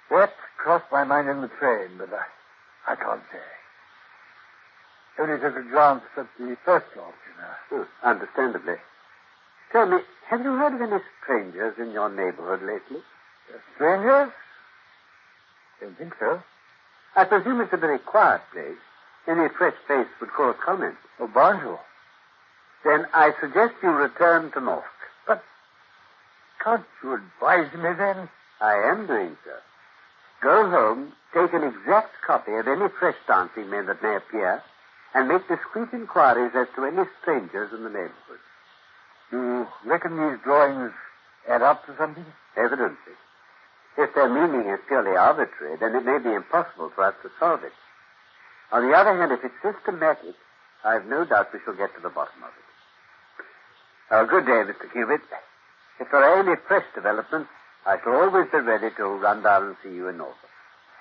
That 0.10 0.34
crossed 0.58 0.92
my 0.92 1.04
mind 1.04 1.30
in 1.30 1.42
the 1.42 1.50
train, 1.60 1.90
but 1.98 2.10
I, 2.14 2.94
I 2.94 2.96
can't 2.96 3.22
say. 3.32 3.40
Only 5.20 5.40
took 5.40 5.56
a 5.58 5.70
glance 5.70 6.04
at 6.18 6.28
the 6.38 6.58
first 6.64 6.86
lot, 6.96 7.14
you 7.28 7.78
know. 7.78 7.84
Hmm, 7.84 8.08
understandably. 8.08 8.76
Tell 9.72 9.86
me, 9.86 9.98
have 10.30 10.42
you 10.42 10.56
heard 10.56 10.74
of 10.74 10.82
any 10.82 11.02
strangers 11.22 11.76
in 11.78 11.92
your 11.92 12.10
neighborhood 12.10 12.62
lately? 12.62 13.04
Uh, 13.54 13.58
strangers? 13.76 14.32
Don't 15.82 15.98
think 15.98 16.14
so. 16.20 16.42
I 17.16 17.26
presume 17.26 17.62
it's 17.62 17.74
a 17.74 17.78
very 17.78 18.00
quiet 18.00 18.42
place. 18.54 18.78
Any 19.28 19.50
fresh 19.58 19.76
face 19.88 20.08
would 20.22 20.32
cause 20.32 20.56
comment. 20.64 20.96
Oh, 21.20 21.28
Barnhill. 21.28 21.80
Then 22.84 23.06
I 23.14 23.34
suggest 23.42 23.74
you 23.84 23.90
return 23.90 24.52
to 24.52 24.62
Norfolk. 24.62 24.99
Can't 26.64 26.86
you 27.04 27.14
advise 27.14 27.74
me 27.74 27.90
then? 27.98 28.30
I 28.62 28.76
am 28.92 29.08
doing 29.08 29.38
so. 29.46 29.56
Go 30.42 30.70
home, 30.70 31.14
take 31.34 31.54
an 31.54 31.64
exact 31.64 32.12
copy 32.26 32.54
of 32.54 32.68
any 32.68 32.88
fresh 33.00 33.16
dancing 33.28 33.70
men 33.70 33.86
that 33.88 34.04
may 34.04 34.16
appear, 34.16 34.62
and 35.14 35.28
make 35.28 35.48
discreet 35.48 35.90
inquiries 35.94 36.52
as 36.56 36.68
to 36.76 36.86
any 36.86 37.04
strangers 37.22 37.72
in 37.74 37.84
the 37.84 37.90
neighborhood. 37.90 38.44
You 39.32 39.68
reckon 39.86 40.18
these 40.18 40.40
drawings 40.44 40.92
add 41.48 41.62
up 41.62 41.86
to 41.86 41.96
something? 41.98 42.26
Evidently. 42.58 43.14
If 43.98 44.14
their 44.16 44.30
meaning 44.30 44.70
is 44.70 44.80
purely 44.88 45.16
arbitrary, 45.16 45.78
then 45.78 45.96
it 45.96 46.06
may 46.06 46.20
be 46.20 46.34
impossible 46.34 46.92
for 46.96 47.04
us 47.06 47.16
to 47.24 47.30
solve 47.40 47.64
it. 47.64 47.74
On 48.72 48.88
the 48.88 48.96
other 48.96 49.18
hand, 49.18 49.32
if 49.32 49.44
it's 49.44 49.56
systematic, 49.62 50.36
I've 50.84 51.06
no 51.06 51.26
doubt 51.26 51.54
we 51.54 51.60
shall 51.66 51.76
get 51.76 51.94
to 51.96 52.02
the 52.02 52.10
bottom 52.10 52.44
of 52.44 52.50
it. 52.50 52.66
Oh, 54.12 54.26
good 54.26 54.46
day, 54.46 54.64
Mr. 54.64 54.92
Cubitt. 54.92 55.22
If 56.00 56.12
there 56.12 56.24
are 56.24 56.40
any 56.40 56.56
fresh 56.68 56.86
developments, 56.96 57.50
I 57.86 57.98
shall 58.04 58.14
always 58.14 58.48
be 58.52 58.60
ready 58.60 58.90
to 58.98 59.04
run 59.06 59.44
down 59.44 59.68
and 59.68 59.76
see 59.84 59.94
you 59.94 60.08
in 60.08 60.18
Norfolk. 60.18 60.36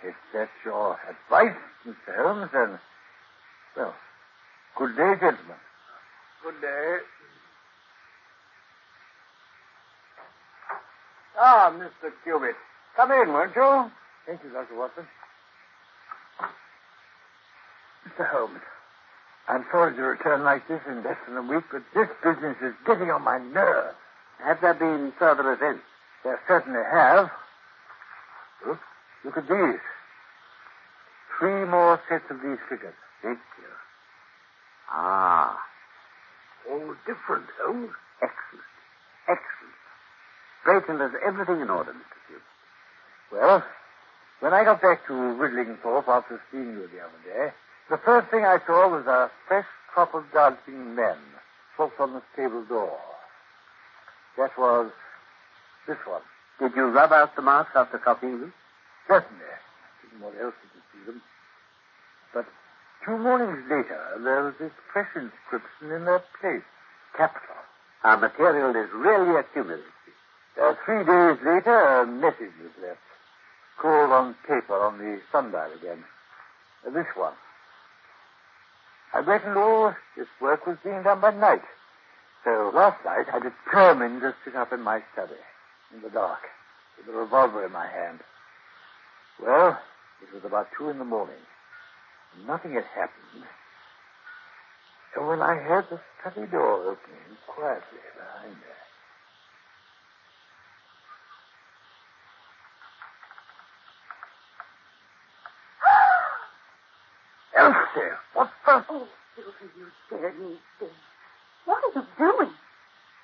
If 0.03 0.15
that's 0.33 0.51
your 0.65 0.99
advice, 1.09 1.57
Mr. 1.87 2.17
Holmes, 2.17 2.51
then, 2.53 2.79
well, 3.77 3.95
good 4.77 4.97
day, 4.97 5.15
gentlemen. 5.21 5.57
Good 6.43 6.61
day. 6.61 6.99
Ah, 11.39 11.73
Mr. 11.73 12.11
Cubitt. 12.25 12.57
Come 12.97 13.13
in, 13.13 13.33
won't 13.33 13.55
you? 13.55 13.91
Thank 14.27 14.43
you, 14.43 14.51
Dr. 14.51 14.77
Watson. 14.77 15.07
Mr. 18.09 18.29
Holmes, 18.29 18.61
I'm 19.47 19.65
sorry 19.71 19.95
to 19.95 20.03
return 20.03 20.43
like 20.43 20.67
this 20.67 20.81
in 20.89 21.03
less 21.05 21.17
than 21.27 21.37
a 21.37 21.43
week, 21.43 21.65
but 21.71 21.83
this 21.95 22.09
business 22.23 22.57
is 22.63 22.75
getting 22.87 23.11
on 23.11 23.23
my 23.23 23.39
nerves. 23.39 23.97
Have 24.45 24.61
there 24.61 24.75
been 24.75 25.13
further 25.19 25.53
events? 25.53 25.83
There 26.25 26.39
certainly 26.49 26.81
have. 26.91 27.31
Look, 28.67 28.79
look 29.25 29.37
at 29.37 29.49
these. 29.49 29.81
Three 31.39 31.65
more 31.65 32.01
sets 32.09 32.25
of 32.31 32.41
these 32.43 32.59
figures. 32.69 32.95
Thank 33.23 33.39
you. 33.59 33.65
Ah, 34.91 35.59
All 36.71 36.95
different, 37.07 37.47
Holmes. 37.61 37.91
excellent. 38.23 38.65
Excellent. 39.29 39.75
Drayton 40.65 40.99
has 41.01 41.13
everything 41.25 41.61
in 41.61 41.71
order, 41.71 41.93
Mr. 41.93 42.19
Cubitt. 42.27 42.43
Well, 43.33 43.65
when 44.41 44.53
I 44.55 44.65
got 44.65 44.81
back 44.83 45.07
to 45.07 45.13
Ridlingthorpe 45.13 46.09
after 46.09 46.41
seeing 46.51 46.73
you 46.73 46.89
the 46.93 47.01
other 47.01 47.23
day, 47.49 47.53
the 47.91 47.99
first 47.99 48.29
thing 48.31 48.45
I 48.45 48.59
saw 48.67 48.89
was 48.89 49.07
a 49.07 49.31
fresh 49.47 49.67
crop 49.93 50.15
of 50.15 50.25
dancing 50.33 50.95
men 50.95 51.17
flocked 51.77 52.01
on 52.01 52.13
the 52.15 52.23
stable 52.33 52.65
door. 52.65 52.99
That 54.39 54.57
was 54.57 54.93
this 55.89 55.99
one. 56.07 56.23
Did 56.61 56.73
you 56.77 56.87
rub 56.87 57.11
out 57.11 57.35
the 57.35 57.43
marks 57.43 57.73
after 57.75 57.99
copying 57.99 58.41
them? 58.41 58.53
Certainly. 59.09 59.43
Didn't 60.03 60.23
want 60.23 60.37
Elsie 60.41 60.55
to 60.75 60.81
see 60.93 61.07
them. 61.07 61.21
But 62.33 62.47
two 63.05 63.19
mornings 63.19 63.65
later, 63.69 63.99
there 64.23 64.45
was 64.45 64.55
this 64.61 64.71
fresh 64.93 65.09
inscription 65.17 65.91
in 65.91 66.05
their 66.05 66.23
place. 66.41 66.63
Capital. 67.17 67.57
Our 68.05 68.17
material 68.17 68.71
is 68.77 68.89
really 68.95 69.35
accumulative. 69.41 69.85
Uh, 70.61 70.75
three 70.85 71.05
days 71.05 71.39
later, 71.45 72.01
a 72.03 72.07
message 72.07 72.55
was 72.63 72.71
left. 72.81 73.01
Scrawled 73.77 74.13
on 74.13 74.35
paper 74.47 74.75
on 74.75 74.99
the 74.99 75.21
sundial 75.33 75.73
again. 75.81 76.05
Uh, 76.87 76.91
this 76.91 77.07
one. 77.17 77.35
I 79.15 79.19
reckoned 79.19 79.57
all 79.57 79.95
this 80.17 80.29
work 80.41 80.65
was 80.67 80.77
being 80.85 81.03
done 81.03 81.21
by 81.21 81.33
night. 81.33 81.63
So 82.45 82.71
last 82.75 83.05
night 83.05 83.27
I 83.33 83.39
determined 83.41 84.21
to 84.23 84.35
sit 84.45 84.55
up 84.55 84.73
in 84.73 84.81
my 84.81 85.03
study, 85.13 85.35
in 85.95 86.03
the 86.03 86.11
dark, 86.11 86.41
with 86.97 87.15
a 87.15 87.19
revolver 87.19 87.65
in 87.67 87.73
my 87.73 87.87
hand. 87.87 88.21
Well, 89.43 89.79
it 90.23 90.33
was 90.35 90.45
about 90.45 90.69
two 90.77 90.89
in 90.89 90.99
the 90.99 91.05
morning. 91.05 91.37
Nothing 92.47 92.73
had 92.75 92.85
happened. 92.95 93.45
And 95.17 95.27
when 95.27 95.43
I 95.43 95.57
heard 95.57 95.87
the 95.91 96.01
study 96.21 96.47
door 96.47 96.83
opening 96.83 97.39
quietly 97.47 97.99
behind 98.17 98.57
her, 107.57 107.71
Elsie, 107.99 108.15
what 108.35 108.51
the? 108.65 108.85
Oh, 108.89 109.09
Susan, 109.35 109.71
you 109.79 109.87
scared 110.07 110.39
me. 110.39 110.59
What 111.69 111.85
are 111.85 112.01
you 112.01 112.07
doing? 112.17 112.53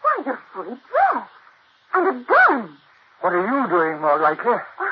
Why, 0.02 0.22
you're 0.26 0.40
fully 0.52 0.76
dressed. 0.76 1.30
And 1.94 2.08
a 2.08 2.24
gun. 2.28 2.76
What 3.22 3.32
are 3.32 3.40
you 3.40 3.68
doing, 3.70 4.02
more 4.02 4.20
likely? 4.20 4.52
Uh, 4.52 4.84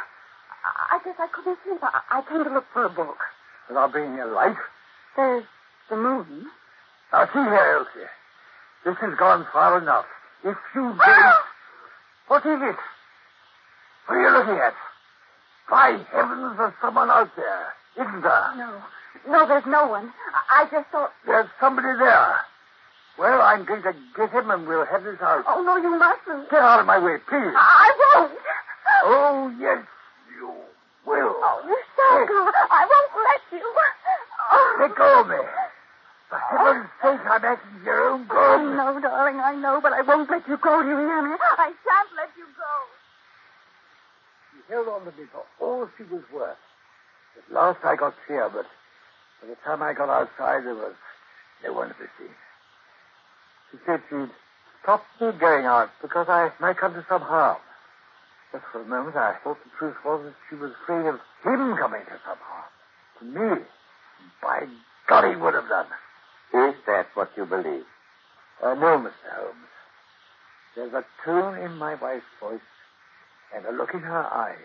I 0.90 0.98
guess 1.04 1.16
I 1.18 1.26
couldn't 1.28 1.58
sleep. 1.62 1.80
I, 1.82 2.00
I 2.10 2.22
came 2.22 2.44
to 2.44 2.50
look 2.50 2.64
for 2.72 2.86
a 2.86 2.88
book. 2.88 3.18
Without 3.68 3.92
bringing 3.92 4.18
a 4.20 4.26
light? 4.26 4.56
There's 5.16 5.44
the 5.90 5.96
moon. 5.96 6.46
Now, 7.12 7.26
see 7.26 7.44
here, 7.44 7.76
Elsie. 7.76 8.08
This 8.86 8.96
has 9.02 9.18
gone 9.18 9.46
far 9.52 9.76
enough. 9.78 10.06
If 10.44 10.56
you 10.74 10.96
dare... 11.04 11.34
what 12.28 12.46
is 12.46 12.56
it? 12.56 12.76
What 14.06 14.16
are 14.16 14.22
you 14.22 14.32
looking 14.32 14.56
at? 14.64 14.74
By 15.68 16.00
heavens, 16.10 16.56
there's 16.56 16.72
someone 16.80 17.10
out 17.10 17.36
there, 17.36 17.74
isn't 18.00 18.22
there? 18.22 18.56
No. 18.56 18.82
No, 19.28 19.46
there's 19.46 19.66
no 19.66 19.88
one. 19.88 20.10
I, 20.32 20.62
I 20.62 20.70
just 20.70 20.88
thought. 20.90 21.12
There's 21.26 21.48
somebody 21.60 21.98
there. 21.98 22.36
Well, 23.18 23.40
I'm 23.42 23.64
going 23.64 23.82
to 23.82 23.92
get 24.16 24.30
him 24.30 24.50
and 24.50 24.66
we'll 24.66 24.86
have 24.86 25.04
this 25.04 25.20
out. 25.20 25.44
Oh, 25.46 25.62
no, 25.62 25.76
you 25.76 25.90
mustn't. 25.98 26.50
Get 26.50 26.60
out 26.60 26.80
of 26.80 26.86
my 26.86 26.98
way, 26.98 27.18
please. 27.28 27.52
I 27.54 27.92
won't. 28.14 28.32
Oh, 29.04 29.54
yes, 29.60 29.84
you 30.38 30.48
will. 31.06 31.36
Oh, 31.36 31.62
you're 31.66 31.86
so 31.96 32.26
good. 32.26 32.54
I 32.70 32.86
won't 32.88 33.12
let 33.28 33.60
you. 33.60 33.72
Oh. 34.50 34.76
Let 34.80 34.96
go 34.96 35.20
of 35.20 35.28
me. 35.28 35.36
For 36.30 36.38
heaven's 36.38 36.88
sake, 37.02 37.20
I'm 37.28 37.44
acting 37.44 37.78
for 37.78 37.84
your 37.84 38.08
own 38.08 38.22
I 38.30 38.56
good. 38.56 38.76
know, 38.76 39.00
darling, 39.00 39.40
I 39.40 39.54
know, 39.54 39.80
but 39.82 39.92
I 39.92 40.00
won't 40.00 40.30
let 40.30 40.48
you 40.48 40.56
go. 40.56 40.82
Do 40.82 40.88
you 40.88 40.96
hear 40.96 41.22
me? 41.22 41.36
I 41.58 41.72
shan't 41.84 42.10
let 42.16 42.30
you 42.38 42.46
go. 42.56 42.72
She 44.56 44.72
held 44.72 44.88
on 44.88 45.00
to 45.04 45.12
me 45.20 45.28
for 45.30 45.44
all 45.60 45.88
she 45.98 46.04
was 46.04 46.22
worth. 46.32 46.56
At 47.36 47.52
last 47.52 47.84
I 47.84 47.96
got 47.96 48.14
clear, 48.26 48.48
but 48.48 48.64
by 49.42 49.48
the 49.48 49.56
time 49.64 49.82
I 49.82 49.92
got 49.92 50.08
outside, 50.08 50.64
there 50.64 50.74
was 50.74 50.94
no 51.64 51.72
one 51.74 51.88
to 51.88 51.94
be 51.94 52.06
seen. 52.18 52.32
She 53.72 53.78
said 53.86 54.02
she'd 54.08 54.30
stop 54.82 55.02
me 55.20 55.32
going 55.40 55.64
out 55.64 55.90
because 56.00 56.28
I 56.28 56.52
might 56.60 56.76
come 56.76 56.92
to 56.94 57.04
some 57.08 57.22
harm. 57.22 57.56
Just 58.52 58.64
for 58.70 58.82
a 58.82 58.84
moment, 58.84 59.16
I 59.16 59.34
thought 59.42 59.56
the 59.64 59.70
truth 59.78 59.96
was 60.04 60.22
that 60.24 60.34
she 60.48 60.56
was 60.56 60.72
afraid 60.82 61.06
of 61.06 61.18
him 61.42 61.76
coming 61.76 62.04
to 62.04 62.20
some 62.24 62.38
harm. 62.38 62.70
To 63.18 63.24
me. 63.24 63.64
By 64.42 64.66
God, 65.08 65.28
he 65.28 65.36
would 65.36 65.54
have 65.54 65.68
done. 65.68 65.86
Is 66.52 66.74
that 66.86 67.06
what 67.14 67.30
you 67.36 67.46
believe? 67.46 67.84
Uh, 68.62 68.74
no, 68.74 68.98
Mr. 68.98 69.32
Holmes. 69.34 69.72
There's 70.76 70.92
a 70.92 71.04
tone 71.24 71.58
in 71.58 71.76
my 71.78 71.94
wife's 71.94 72.24
voice 72.38 72.60
and 73.56 73.64
a 73.64 73.72
look 73.72 73.94
in 73.94 74.00
her 74.00 74.26
eyes 74.32 74.56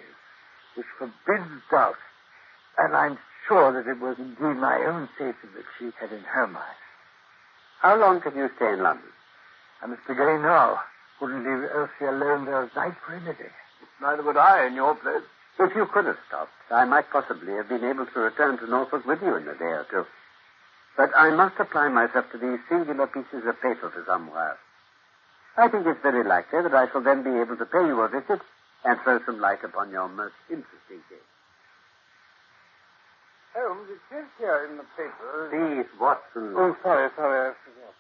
which 0.78 0.86
forbids 1.00 1.50
doubt. 1.72 1.98
And 2.78 2.96
I'm 2.96 3.18
sure 3.48 3.74
that 3.74 3.90
it 3.90 4.00
was 4.00 4.18
indeed 4.20 4.62
my 4.62 4.78
own 4.88 5.10
safety 5.18 5.48
that 5.56 5.66
she 5.80 5.90
had 6.00 6.12
in 6.12 6.24
her 6.24 6.48
mind. 6.48 6.78
How 7.80 7.96
long 8.00 8.22
can 8.22 8.36
you 8.36 8.50
stay 8.56 8.74
in 8.74 8.82
London? 8.82 9.06
Uh, 9.06 9.86
I 9.86 9.88
must 9.88 10.08
be 10.08 10.16
going 10.16 10.42
now. 10.42 10.80
Wouldn't 11.22 11.46
leave 11.46 11.70
Elsie 11.74 12.06
alone 12.06 12.46
there 12.46 12.70
night 12.76 12.94
for 13.06 13.14
anything. 13.14 13.54
Neither 14.02 14.24
would 14.24 14.38
I 14.38 14.66
in 14.66 14.74
your 14.74 14.96
place. 14.96 15.24
If 15.60 15.76
you 15.76 15.86
could 15.86 16.06
have 16.06 16.18
stopped, 16.28 16.52
I 16.70 16.86
might 16.86 17.10
possibly 17.10 17.54
have 17.54 17.70
been 17.70 17.84
able 17.84 18.06
to 18.06 18.20
return 18.20 18.58
to 18.60 18.70
Norfolk 18.70 19.06
with 19.06 19.22
you 19.22 19.36
in 19.36 19.48
a 19.48 19.56
day 19.56 19.74
or 19.74 19.86
two. 19.90 20.06
But 20.96 21.12
I 21.16 21.30
must 21.30 21.60
apply 21.60 21.90
myself 21.90 22.32
to 22.32 22.38
these 22.38 22.60
singular 22.70 23.08
pieces 23.08 23.46
of 23.46 23.62
paper 23.62 23.90
for 23.90 24.04
some 24.06 24.30
while. 24.32 24.58
I 25.58 25.68
think 25.68 25.86
it's 25.88 26.02
very 26.02 26.24
likely 26.24 26.62
that 26.62 26.74
I 26.74 26.90
shall 26.92 27.02
then 27.02 27.24
be 27.24 27.40
able 27.40 27.58
to 27.58 27.66
pay 27.66 27.86
you 27.86 28.00
a 28.02 28.08
visit 28.08 28.42
and 28.86 29.00
throw 29.02 29.20
some 29.26 29.40
light 29.40 29.64
upon 29.64 29.92
your 29.92 30.08
most 30.08 30.36
interesting 30.50 31.02
case. 31.10 31.37
Holmes, 33.58 33.90
it 33.90 33.98
says 34.14 34.30
here 34.38 34.70
in 34.70 34.78
the 34.78 34.86
paper. 34.94 35.50
Please, 35.50 35.90
Watson. 36.00 36.54
Oh, 36.54 36.78
sorry, 36.84 37.10
sorry, 37.18 37.50
I 37.50 37.54
forgot. 37.66 37.96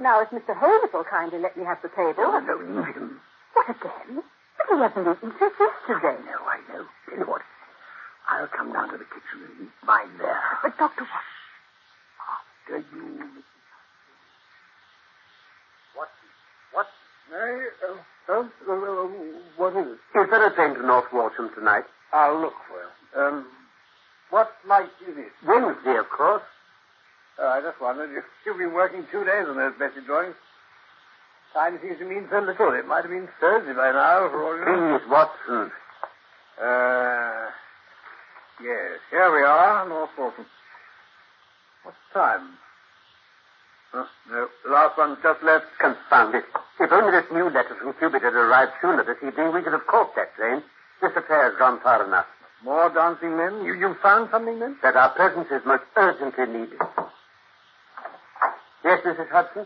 Now, 0.00 0.22
if 0.22 0.30
Mr. 0.30 0.54
Holmes 0.54 0.90
will 0.94 1.04
kindly 1.04 1.38
let 1.40 1.56
me 1.56 1.64
have 1.64 1.82
the 1.82 1.88
table. 1.90 2.22
No, 2.22 2.38
no, 2.38 2.54
leave 2.62 2.94
him. 2.94 3.20
What 3.54 3.68
again? 3.68 4.22
Little 4.22 4.76
he 4.76 4.82
hasn't 4.82 5.06
eaten 5.18 5.32
since 5.38 5.54
yesterday. 5.58 6.14
I 6.14 6.22
know, 6.30 6.42
I 6.46 6.58
know. 6.70 6.82
Tell 7.10 7.18
you 7.18 7.26
what, 7.26 7.42
I'll 8.28 8.46
come 8.48 8.72
down 8.72 8.90
to 8.90 8.98
the 8.98 9.04
kitchen 9.10 9.38
and 9.42 9.66
eat 9.66 9.74
mine 9.86 10.14
there. 10.18 10.38
But, 10.62 10.78
Dr. 10.78 11.06
Watson, 11.10 11.34
After 12.22 12.78
you, 12.94 13.02
What? 15.94 16.10
What? 16.72 16.86
Hey, 17.30 17.66
uh, 17.82 17.98
uh, 18.32 18.46
uh, 18.68 18.72
uh, 18.72 18.87
is 19.76 19.86
it? 19.86 20.18
Is 20.18 20.30
there 20.30 20.46
a 20.46 20.54
train 20.54 20.74
to 20.74 20.86
North 20.86 21.06
Walsham 21.12 21.50
tonight? 21.54 21.84
I'll 22.12 22.40
look 22.40 22.54
for 22.68 22.80
it. 22.80 22.92
Um, 23.28 23.46
what 24.30 24.50
night 24.66 24.90
is 25.08 25.16
it? 25.16 25.32
Wednesday, 25.46 25.96
of 25.96 26.08
course. 26.10 26.42
Oh, 27.38 27.48
I 27.48 27.60
just 27.60 27.80
wondered. 27.80 28.10
You, 28.10 28.22
you've 28.46 28.58
been 28.58 28.72
working 28.74 29.04
two 29.12 29.24
days 29.24 29.46
on 29.48 29.56
those 29.56 29.72
Bessie 29.78 30.04
drawings. 30.06 30.34
Time 31.54 31.78
seems 31.82 31.98
to 31.98 32.04
mean 32.04 32.26
so 32.30 32.40
little. 32.40 32.72
It 32.74 32.86
might 32.86 33.02
have 33.02 33.10
been 33.10 33.28
Thursday 33.40 33.72
by 33.72 33.92
now, 33.92 34.28
for 34.28 34.44
all 34.44 34.58
you 34.58 34.64
know. 34.64 34.98
Please, 34.98 35.10
Watson. 35.10 35.70
Uh, 36.60 37.46
yes, 38.62 39.00
here 39.10 39.32
we 39.32 39.42
are, 39.42 39.88
North 39.88 40.10
Walsham. 40.18 40.46
What 41.84 41.94
time? 42.12 42.58
Oh, 43.94 44.06
no, 44.30 44.48
the 44.64 44.70
last 44.70 44.98
one 44.98 45.16
just 45.22 45.42
left. 45.42 45.66
Confound 45.80 46.34
it. 46.34 46.44
If 46.80 46.92
only 46.92 47.10
this 47.10 47.24
new 47.32 47.48
letter 47.48 47.74
from 47.80 47.94
Cubitt 47.94 48.22
had 48.22 48.34
arrived 48.34 48.72
sooner 48.80 49.02
this 49.02 49.16
evening, 49.26 49.52
we 49.52 49.62
could 49.62 49.72
have 49.72 49.86
caught 49.86 50.14
that 50.16 50.34
train. 50.36 50.62
This 51.00 51.12
affair 51.16 51.50
has 51.50 51.58
gone 51.58 51.80
far 51.80 52.04
enough. 52.04 52.26
More 52.64 52.90
dancing 52.90 53.36
men? 53.36 53.64
You, 53.64 53.74
you 53.74 53.96
found 54.02 54.30
something 54.30 54.58
then? 54.58 54.76
That 54.82 54.96
our 54.96 55.10
presence 55.10 55.48
is 55.50 55.62
most 55.64 55.84
urgently 55.96 56.46
needed. 56.46 56.78
Yes, 58.84 59.00
Mrs. 59.04 59.28
Hudson? 59.30 59.62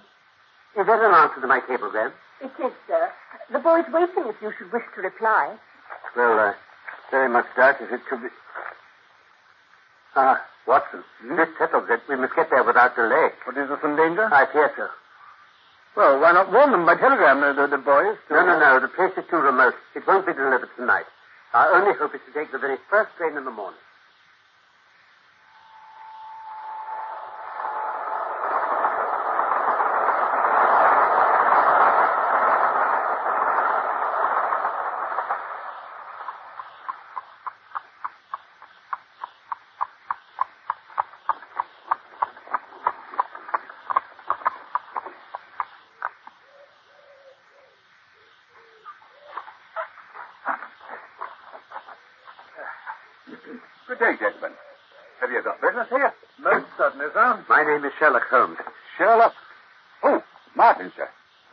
Is 0.76 0.87
that 0.87 1.00
an 1.02 1.14
answer 1.14 1.41
to 1.41 1.47
my 1.47 1.61
cablegram? 1.61 2.12
it 2.41 2.50
is, 2.59 2.73
sir. 2.87 3.11
The 3.52 3.59
boy's 3.59 3.85
waiting 3.93 4.25
if 4.26 4.37
you 4.41 4.52
should 4.59 4.73
wish 4.73 4.83
to 4.95 5.02
reply. 5.02 5.57
Well, 6.17 6.38
uh, 6.38 6.52
very 7.11 7.29
much 7.29 7.47
doubt 7.57 7.76
if 7.81 7.93
it 7.93 8.00
could 8.09 8.23
be. 8.23 8.29
Ah, 10.17 10.45
Watson, 10.66 11.02
this 11.37 11.49
settles 11.59 11.88
it. 11.90 12.00
We 12.09 12.16
must 12.16 12.35
get 12.37 12.50
there 12.50 12.62
without 12.64 12.95
delay. 12.95 13.31
But 13.45 13.57
is 13.59 13.69
there 13.69 13.78
some 13.83 13.97
danger? 13.97 14.28
I 14.33 14.47
fear 14.52 14.71
so. 14.76 14.88
Well, 15.97 16.21
why 16.21 16.33
not 16.33 16.50
warn 16.52 16.71
them 16.73 16.87
by 16.87 16.95
telegram, 16.97 17.40
the, 17.40 17.52
the, 17.52 17.76
the 17.76 17.83
boys? 17.83 18.16
to- 18.28 18.35
No, 18.35 18.47
no, 18.47 18.59
no. 18.59 18.81
The 18.81 18.88
place 18.88 19.12
is 19.16 19.25
too 19.28 19.37
remote. 19.37 19.75
It 19.95 20.07
won't 20.07 20.25
be 20.26 20.33
delivered 20.33 20.71
tonight. 20.76 21.04
Our 21.52 21.75
only 21.75 21.92
hope 21.99 22.14
is 22.14 22.21
to 22.26 22.33
take 22.33 22.50
the 22.52 22.59
very 22.59 22.78
first 22.88 23.11
train 23.19 23.37
in 23.37 23.45
the 23.45 23.50
morning. 23.50 23.78
Good 53.88 53.99
day, 53.99 54.14
gentlemen. 54.19 54.52
Have 55.21 55.30
you 55.30 55.43
got 55.43 55.61
business 55.61 55.87
here? 55.90 56.12
Most 56.43 56.66
certainly, 56.76 57.07
sir. 57.14 57.45
My 57.49 57.62
name 57.62 57.85
is 57.85 57.91
Sherlock 58.02 58.26
Holmes. 58.30 58.59
Sherlock. 58.99 59.32
Oh, 60.02 60.25
Martin, 60.56 60.90
sir. 60.97 61.09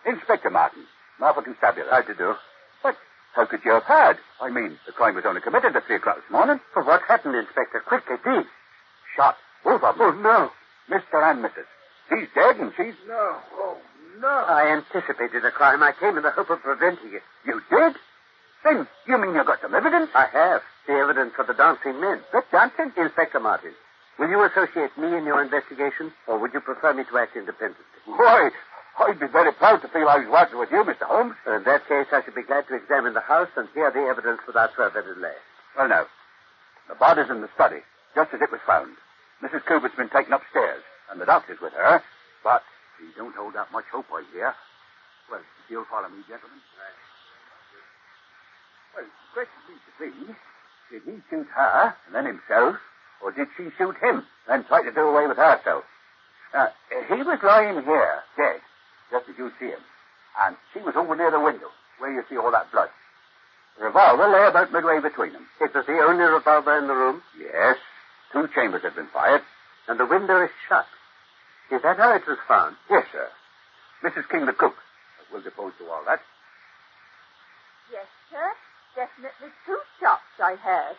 Inspector 0.08 0.50
Martin. 0.50 0.82
Norfolk 1.20 1.46
Constabulary. 1.46 1.92
How 1.92 2.02
do 2.02 2.08
you 2.10 2.18
do? 2.18 2.34
But 2.82 2.96
how 3.36 3.46
could 3.46 3.60
you 3.64 3.74
have 3.74 3.84
heard? 3.84 4.18
I 4.42 4.50
mean, 4.50 4.80
the 4.88 4.92
crime 4.92 5.14
was 5.14 5.26
only 5.28 5.42
committed 5.42 5.76
at 5.76 5.86
3 5.86 5.98
o'clock 5.98 6.16
this 6.16 6.32
morning. 6.32 6.60
Well, 6.76 6.86
what 6.86 7.04
happened, 7.04 7.36
Inspector? 7.36 7.80
Quickly, 7.86 8.18
please. 8.24 8.48
Shot. 9.16 9.38
Both 9.64 9.84
of 9.84 10.00
them. 10.00 10.02
Oh, 10.02 10.22
no. 10.26 10.50
Mr. 10.90 11.22
and 11.22 11.46
Mrs. 11.46 11.70
He's 12.10 12.28
dead 12.34 12.56
and 12.58 12.74
she's... 12.76 12.98
No. 13.08 13.38
Oh, 13.54 13.78
no. 14.20 14.28
I 14.28 14.74
anticipated 14.74 15.44
the 15.44 15.52
crime. 15.52 15.84
I 15.84 15.92
came 16.00 16.18
in 16.18 16.24
the 16.24 16.32
hope 16.32 16.50
of 16.50 16.62
preventing 16.62 17.14
it. 17.14 17.22
You 17.46 17.62
did? 17.70 17.94
Then 18.64 18.88
you 19.06 19.18
mean 19.22 19.36
you 19.36 19.44
got 19.44 19.62
some 19.62 19.76
evidence? 19.76 20.10
I 20.16 20.26
have. 20.34 20.62
The 20.88 20.94
evidence 20.94 21.34
for 21.36 21.46
the 21.46 21.54
dancing 21.54 22.02
men. 22.02 22.22
The 22.34 22.42
dancing? 22.52 22.92
Inspector 22.98 23.40
Martin, 23.40 23.74
will 24.20 24.30
you 24.30 24.44
associate 24.44 24.92
me 24.98 25.16
in 25.16 25.24
your 25.26 25.42
investigation, 25.42 26.12
or 26.28 26.38
would 26.38 26.54
you 26.54 26.60
prefer 26.60 26.94
me 26.94 27.04
to 27.10 27.18
act 27.18 27.36
independently? 27.36 27.86
Why, 28.06 28.52
I'd 29.00 29.20
be 29.20 29.28
very 29.28 29.54
proud 29.54 29.82
to 29.82 29.88
feel 29.88 30.08
I 30.10 30.20
was 30.20 30.28
working 30.28 30.60
with 30.60 30.72
you, 30.72 30.84
Mr. 30.84 31.08
Holmes. 31.08 31.36
Uh, 31.48 31.56
in 31.58 31.64
that 31.64 31.88
case, 31.88 32.08
I 32.12 32.22
should 32.24 32.36
be 32.36 32.44
glad 32.44 32.68
to 32.68 32.76
examine 32.76 33.14
the 33.14 33.24
house 33.24 33.50
and 33.56 33.68
hear 33.74 33.90
the 33.92 34.04
evidence 34.12 34.42
without 34.46 34.76
further 34.76 35.02
delay. 35.02 35.40
Well, 35.78 35.88
now, 35.88 36.06
the 36.90 36.96
body's 36.96 37.30
in 37.30 37.42
the 37.42 37.50
study, 37.56 37.80
just 38.14 38.34
as 38.34 38.42
it 38.42 38.52
was 38.52 38.60
found. 38.68 38.92
Mrs. 39.42 39.66
Cubitt's 39.66 39.96
been 39.96 40.10
taken 40.10 40.34
upstairs, 40.34 40.84
and 41.10 41.22
the 41.22 41.26
doctor's 41.26 41.62
with 41.62 41.74
her, 41.74 42.04
but 42.44 42.64
he 43.00 43.08
don't 43.16 43.36
hold 43.36 43.56
out 43.56 43.72
much 43.72 43.86
hope, 43.92 44.06
I 44.12 44.24
hear. 44.34 44.54
Well, 45.32 45.40
if 45.40 45.72
you'll 45.72 45.86
follow 45.86 46.10
me, 46.10 46.20
gentlemen. 46.28 46.60
Well, 48.96 49.06
the 49.06 49.32
question 49.32 49.60
seems 49.70 49.84
to 49.88 49.94
be, 50.02 50.12
did 50.92 51.04
he 51.08 51.22
shoot 51.30 51.48
her 51.56 51.96
and 52.08 52.16
then 52.16 52.26
himself, 52.26 52.76
or 53.24 53.32
did 53.32 53.48
she 53.58 53.68
shoot 53.78 53.96
him 54.02 54.24
and 54.48 54.66
try 54.68 54.84
to 54.84 54.92
do 54.92 55.02
away 55.02 55.28
with 55.28 55.38
herself? 55.38 55.84
Now, 56.54 56.70
he 57.08 57.22
was 57.24 57.40
lying 57.44 57.84
here, 57.84 58.20
dead, 58.38 58.62
just 59.12 59.30
as 59.30 59.38
you 59.38 59.52
see 59.60 59.68
him, 59.68 59.80
and 60.42 60.56
she 60.74 60.80
was 60.80 60.96
over 60.96 61.16
near 61.16 61.30
the 61.32 61.40
window, 61.40 61.68
where 62.00 62.12
you 62.12 62.24
see 62.30 62.38
all 62.38 62.52
that 62.52 62.72
blood. 62.72 62.90
The 63.78 63.86
revolver 63.86 64.28
lay 64.28 64.48
about 64.48 64.72
midway 64.74 65.00
between 65.00 65.34
them. 65.34 65.46
It 65.62 65.74
was 65.74 65.86
the 65.86 66.00
only 66.00 66.24
revolver 66.24 66.78
in 66.78 66.88
the 66.88 66.94
room, 66.96 67.22
Yes, 67.38 67.78
two 68.34 68.48
chambers 68.54 68.82
had 68.84 68.96
been 68.96 69.08
fired. 69.14 69.42
and 69.88 70.00
the 70.00 70.06
window 70.06 70.42
is 70.44 70.50
shut. 70.68 70.86
Is 71.72 71.82
that 71.84 71.98
how 71.98 72.14
it 72.16 72.26
was 72.28 72.38
found? 72.48 72.76
Yes, 72.90 73.06
sir. 73.12 73.28
Mrs. 74.04 74.28
King, 74.30 74.46
the 74.46 74.54
cook, 74.54 74.76
will 75.32 75.42
depose 75.42 75.74
to 75.80 75.86
all 75.90 76.04
that. 76.06 76.20
Yes, 77.92 78.06
sir. 78.32 78.52
Definitely 78.96 79.50
two 79.66 79.80
shots 80.00 80.22
I 80.42 80.56
heard. 80.56 80.96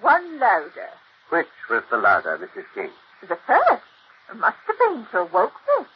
One 0.00 0.38
louder. 0.40 0.90
Which 1.30 1.48
was 1.70 1.82
the 1.90 1.96
louder, 1.98 2.38
Mrs. 2.38 2.64
King? 2.74 2.90
The 3.28 3.36
first. 3.46 3.82
It 4.30 4.36
must 4.36 4.56
have 4.66 4.78
been 4.78 5.06
to 5.12 5.18
awoke 5.20 5.54
me. 5.78 5.86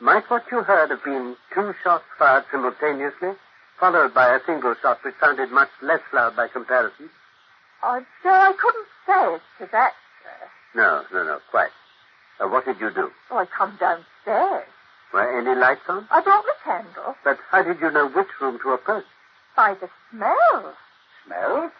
Might 0.00 0.28
what 0.30 0.44
you 0.50 0.62
heard 0.62 0.90
have 0.90 1.04
been 1.04 1.36
two 1.54 1.74
shots 1.82 2.04
fired 2.18 2.44
simultaneously, 2.50 3.32
followed 3.78 4.12
by 4.14 4.34
a 4.34 4.40
single 4.46 4.74
shot 4.82 4.98
which 5.04 5.14
sounded 5.20 5.50
much 5.50 5.68
less 5.82 6.00
loud 6.12 6.36
by 6.36 6.48
comparison? 6.48 7.10
Oh, 7.82 8.02
sir, 8.22 8.30
I 8.30 8.52
couldn't 8.52 8.86
say 9.06 9.34
as 9.34 9.40
to 9.58 9.68
that, 9.72 9.92
sir. 10.22 10.48
No, 10.80 11.04
no, 11.12 11.22
no, 11.24 11.38
quite. 11.50 11.70
Uh, 12.40 12.48
what 12.48 12.64
did 12.64 12.80
you 12.80 12.90
do? 12.90 13.10
Oh, 13.30 13.36
I 13.38 13.46
come 13.46 13.76
downstairs. 13.78 14.66
Were 15.12 15.38
any 15.38 15.54
lights 15.58 15.82
on? 15.88 16.08
I 16.10 16.20
brought 16.22 16.44
the 16.44 16.54
candle 16.64 17.14
But 17.22 17.38
how 17.50 17.62
did 17.62 17.78
you 17.80 17.90
know 17.90 18.08
which 18.08 18.26
room 18.40 18.58
to 18.62 18.70
approach? 18.70 19.04
by 19.56 19.74
the 19.74 19.88
smell. 20.10 20.74
Smell? 21.24 21.70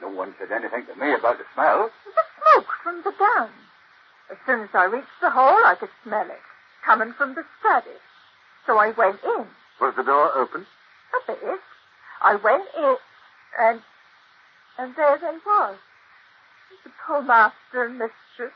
No 0.00 0.08
one 0.08 0.34
said 0.38 0.52
anything 0.52 0.86
to 0.86 0.94
me 1.00 1.12
about 1.14 1.38
the 1.38 1.44
smell. 1.54 1.90
The 2.14 2.22
smoke 2.54 2.68
from 2.82 3.02
the 3.02 3.12
gun. 3.18 3.50
As 4.30 4.36
soon 4.46 4.60
as 4.62 4.68
I 4.74 4.84
reached 4.84 5.18
the 5.20 5.30
hall, 5.30 5.56
I 5.64 5.74
could 5.74 5.88
smell 6.04 6.26
it, 6.26 6.40
coming 6.84 7.12
from 7.14 7.34
the 7.34 7.44
study. 7.60 7.96
So 8.66 8.78
I 8.78 8.90
went 8.90 9.20
in, 9.24 9.46
Was 9.80 9.94
the 9.96 10.02
door 10.04 10.30
open? 10.36 10.66
a 11.16 11.32
bit. 11.32 11.60
I 12.20 12.34
went 12.36 12.64
in, 12.76 12.96
and 13.58 13.80
and 14.78 14.94
there 14.96 15.18
they 15.18 15.36
was. 15.46 15.76
The 16.84 16.90
poor 17.06 17.22
master 17.22 17.84
and 17.84 17.94
mistress 17.98 18.52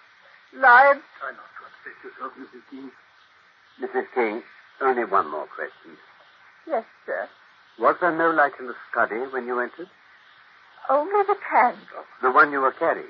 lying. 0.54 1.00
Try 1.18 1.30
not 1.32 1.48
to 1.56 1.64
upset 1.66 2.04
yourself, 2.04 2.32
Mrs. 2.38 2.62
King. 2.70 2.90
Mrs. 3.80 4.06
King, 4.14 4.42
only 4.82 5.04
one 5.04 5.30
more 5.30 5.46
question. 5.46 5.96
Yes, 6.66 6.84
sir. 7.06 7.28
Was 7.78 7.96
there 8.00 8.14
no 8.16 8.30
light 8.30 8.52
in 8.60 8.66
the 8.66 8.74
study 8.90 9.16
when 9.32 9.46
you 9.46 9.58
entered? 9.58 9.88
Only 10.90 11.22
the 11.26 11.36
candle. 11.48 12.04
The 12.22 12.30
one 12.30 12.52
you 12.52 12.60
were 12.60 12.72
carrying? 12.72 13.06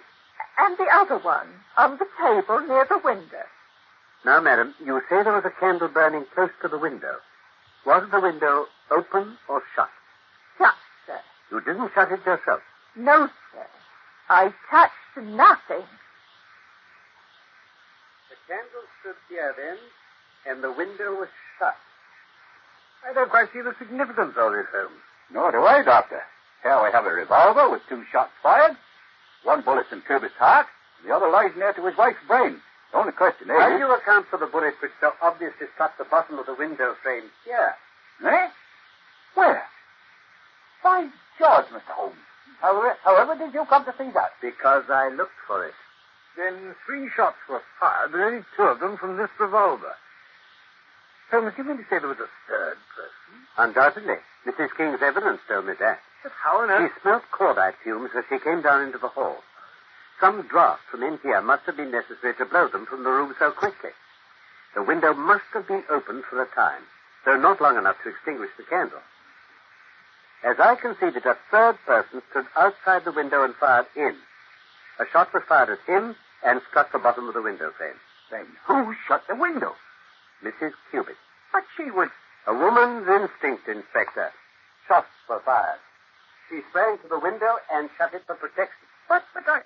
And 0.59 0.77
the 0.77 0.87
other 0.93 1.19
one 1.19 1.49
on 1.77 1.99
the 1.99 2.07
table 2.21 2.61
near 2.67 2.87
the 2.89 2.99
window. 2.99 3.45
Now, 4.25 4.41
madam, 4.41 4.75
you 4.85 5.01
say 5.09 5.23
there 5.23 5.33
was 5.33 5.45
a 5.45 5.61
candle 5.61 5.89
burning 5.89 6.27
close 6.35 6.51
to 6.63 6.69
the 6.69 6.79
window. 6.79 7.17
Was 7.85 8.09
the 8.13 8.21
window 8.21 8.67
open 8.91 9.37
or 9.49 9.63
shut? 9.75 9.89
Shut, 10.59 10.75
sir. 11.07 11.19
You 11.51 11.61
didn't 11.61 11.91
shut 11.95 12.13
it 12.13 12.25
yourself. 12.25 12.61
No, 12.95 13.29
sir. 13.53 13.67
I 14.29 14.53
touched 14.71 15.17
nothing. 15.17 15.85
The 18.31 18.39
candle 18.47 18.87
stood 19.01 19.17
here 19.29 19.55
then, 19.57 19.79
and 20.47 20.63
the 20.63 20.71
window 20.71 21.19
was 21.19 21.29
shut. 21.59 21.75
I 23.09 23.13
don't 23.13 23.31
quite 23.31 23.49
see 23.53 23.63
the 23.63 23.75
significance 23.79 24.35
of 24.37 24.53
this, 24.53 24.67
Holmes. 24.71 25.03
Nor 25.33 25.51
do 25.51 25.65
I, 25.65 25.83
Doctor. 25.83 26.23
Here 26.63 26.79
we 26.83 26.93
have 26.93 27.07
a 27.07 27.11
revolver 27.11 27.71
with 27.71 27.83
two 27.89 28.05
shots 28.13 28.31
fired. 28.43 28.77
One 29.43 29.63
bullet's 29.63 29.91
in 29.91 30.01
Kirby's 30.03 30.31
heart, 30.39 30.67
and 31.01 31.11
the 31.11 31.15
other 31.15 31.29
lies 31.29 31.51
near 31.57 31.73
to 31.73 31.85
his 31.85 31.97
wife's 31.99 32.23
brain. 32.29 32.61
The 32.93 32.99
only 32.99 33.13
question 33.13 33.51
is... 33.51 33.59
How 33.59 33.69
do 33.69 33.79
you 33.79 33.91
account 33.93 34.27
for 34.31 34.39
the 34.39 34.47
bullet 34.47 34.75
which 34.81 34.93
so 35.01 35.13
obviously 35.21 35.67
struck 35.75 35.99
the 35.99 36.05
bottom 36.05 36.39
of 36.39 36.47
the 36.47 36.55
window 36.55 36.95
frame 37.03 37.25
here? 37.45 37.75
Eh? 38.25 38.49
Where? 39.35 39.65
By 40.85 41.09
George, 41.39 41.67
Mr. 41.67 41.91
Holmes. 41.91 42.15
However, 42.61 42.95
however 43.03 43.35
did 43.35 43.55
you 43.55 43.65
come 43.67 43.85
to 43.85 43.95
see 43.99 44.11
that? 44.15 44.31
Because 44.41 44.85
I 44.89 45.09
looked 45.09 45.39
for 45.47 45.67
it. 45.67 45.75
Then 46.37 46.77
three 46.87 47.11
shots 47.17 47.37
were 47.51 47.63
fired, 47.81 48.13
but 48.13 48.21
only 48.21 48.45
two 48.57 48.63
of 48.63 48.79
them 48.79 48.97
from 48.97 49.17
this 49.17 49.31
revolver. 49.41 49.95
Holmes, 51.31 51.55
you 51.59 51.65
mean 51.65 51.79
to 51.79 51.83
say 51.91 51.99
there 51.99 52.09
was 52.09 52.23
a 52.23 52.31
third 52.47 52.77
person? 52.95 53.35
Undoubtedly. 53.59 54.21
Mrs. 54.47 54.69
King's 54.77 55.03
evidence 55.03 55.41
told 55.49 55.67
me 55.67 55.73
that. 55.81 55.99
But 56.23 56.33
how 56.43 56.61
on 56.63 56.69
She 56.69 56.75
earth? 56.75 56.93
smelt 57.03 57.23
cordite 57.33 57.75
fumes 57.83 58.11
as 58.17 58.25
she 58.29 58.39
came 58.39 58.63
down 58.63 58.83
into 58.83 58.99
the 58.99 59.09
hall. 59.09 59.43
Some 60.21 60.43
draft 60.43 60.83
from 60.91 61.03
in 61.03 61.19
here 61.19 61.41
must 61.43 61.65
have 61.65 61.77
been 61.77 61.91
necessary 61.91 62.35
to 62.35 62.45
blow 62.45 62.69
them 62.69 62.87
from 62.87 63.03
the 63.03 63.11
room 63.11 63.35
so 63.39 63.51
quickly. 63.51 63.91
The 64.75 64.83
window 64.83 65.15
must 65.15 65.45
have 65.53 65.67
been 65.67 65.85
opened 65.91 66.25
for 66.25 66.41
a 66.41 66.47
time, 66.47 66.83
though 67.25 67.37
not 67.37 67.61
long 67.61 67.77
enough 67.77 67.97
to 68.03 68.11
extinguish 68.11 68.51
the 68.57 68.63
candle. 68.63 69.03
As 70.45 70.59
I 70.59 70.77
conceded, 70.77 71.27
a 71.27 71.37
third 71.51 71.77
person 71.87 72.23
stood 72.31 72.47
outside 72.57 73.05
the 73.05 73.13
window 73.13 73.43
and 73.45 73.55
fired 73.57 73.87
in. 73.97 74.17
A 74.99 75.07
shot 75.13 75.33
was 75.35 75.43
fired 75.49 75.71
at 75.71 75.81
him 75.87 76.17
and 76.45 76.61
struck 76.71 76.93
the 76.93 76.99
bottom 76.99 77.29
of 77.29 77.35
the 77.35 77.43
window 77.43 77.71
frame. 77.71 77.99
Then 78.31 78.47
who 78.67 78.95
shut 79.07 79.27
the 79.29 79.37
window? 79.37 79.75
Mrs. 80.43 80.73
Cubitt. 80.91 81.17
But 81.53 81.65
she 81.77 81.91
was... 81.91 82.09
A 82.47 82.53
woman's 82.55 83.07
instinct, 83.07 83.69
Inspector. 83.69 84.33
Shots 84.89 85.07
were 85.29 85.41
fired. 85.45 85.79
She 86.53 86.61
sprang 86.69 86.99
to 86.99 87.09
the 87.09 87.19
window 87.19 87.57
and 87.73 87.89
shut 87.97 88.13
it 88.13 88.25
for 88.27 88.35
protection. 88.35 88.85
But, 89.09 89.25
but 89.33 89.45
I... 89.49 89.63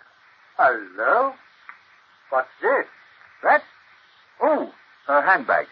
Hello? 0.57 1.35
What's 2.31 2.49
this? 2.63 2.87
That? 3.43 3.63
Oh, 4.41 4.71
her 5.09 5.21
handbag. 5.21 5.67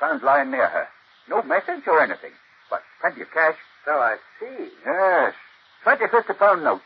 Found 0.00 0.22
lying 0.22 0.50
near 0.50 0.66
her. 0.66 0.88
No 1.28 1.42
message 1.42 1.86
or 1.86 2.00
anything, 2.00 2.32
but 2.70 2.80
plenty 3.02 3.20
of 3.20 3.30
cash. 3.32 3.56
So 3.84 3.92
I 3.92 4.16
see. 4.40 4.70
Yes. 4.86 5.34
Twenty 5.82 6.08
fifty 6.08 6.32
pound 6.32 6.64
notes. 6.64 6.84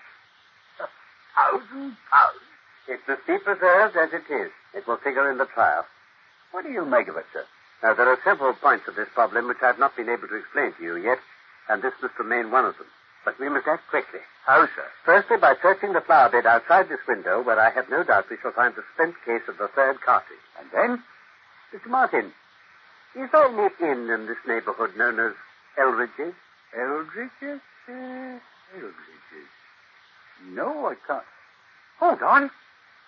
A 0.80 0.86
Thousand 1.36 1.96
pounds. 2.10 2.44
If 2.88 3.06
the 3.06 3.16
be 3.24 3.38
preserved 3.38 3.96
as 3.96 4.12
it 4.12 4.26
is, 4.34 4.50
it 4.74 4.86
will 4.88 4.96
figure 4.96 5.30
in 5.30 5.38
the 5.38 5.46
trial. 5.46 5.86
What 6.50 6.64
do 6.64 6.72
you 6.72 6.84
make 6.84 7.06
of 7.06 7.16
it, 7.16 7.26
sir? 7.32 7.44
Now, 7.84 7.94
there 7.94 8.08
are 8.08 8.18
several 8.24 8.54
points 8.54 8.88
of 8.88 8.96
this 8.96 9.08
problem 9.14 9.46
which 9.46 9.62
I've 9.62 9.78
not 9.78 9.94
been 9.96 10.08
able 10.08 10.26
to 10.26 10.34
explain 10.36 10.72
to 10.74 10.82
you 10.82 10.96
yet, 10.96 11.18
and 11.68 11.82
this 11.82 11.94
must 12.02 12.18
remain 12.18 12.50
one 12.50 12.64
of 12.64 12.76
them. 12.78 12.86
But 13.24 13.38
we 13.40 13.48
must 13.48 13.66
act 13.66 13.88
quickly. 13.88 14.20
How, 14.44 14.66
sir? 14.66 14.86
Firstly, 15.04 15.38
by 15.38 15.54
searching 15.62 15.92
the 15.94 16.02
flower 16.02 16.28
bed 16.28 16.46
outside 16.46 16.88
this 16.88 17.00
window, 17.08 17.42
where 17.42 17.58
I 17.58 17.70
have 17.70 17.88
no 17.88 18.02
doubt 18.04 18.28
we 18.30 18.36
shall 18.42 18.52
find 18.52 18.74
the 18.74 18.84
spent 18.94 19.14
case 19.24 19.42
of 19.48 19.56
the 19.56 19.68
third 19.68 20.00
cartridge. 20.02 20.38
And 20.60 20.68
then? 20.72 21.02
Mr. 21.72 21.88
Martin, 21.88 22.32
is 23.16 23.30
there 23.32 23.46
any 23.46 23.72
inn 23.80 24.10
in 24.10 24.26
this 24.26 24.36
neighborhood 24.46 24.96
known 24.96 25.18
as 25.18 25.32
Elridge's? 25.78 26.34
Eldridge's? 26.76 27.60
Uh, 27.88 28.38
Eldridge's. 28.76 29.50
No, 30.50 30.86
I 30.86 30.94
can't. 31.06 31.24
Hold 32.00 32.22
on. 32.22 32.50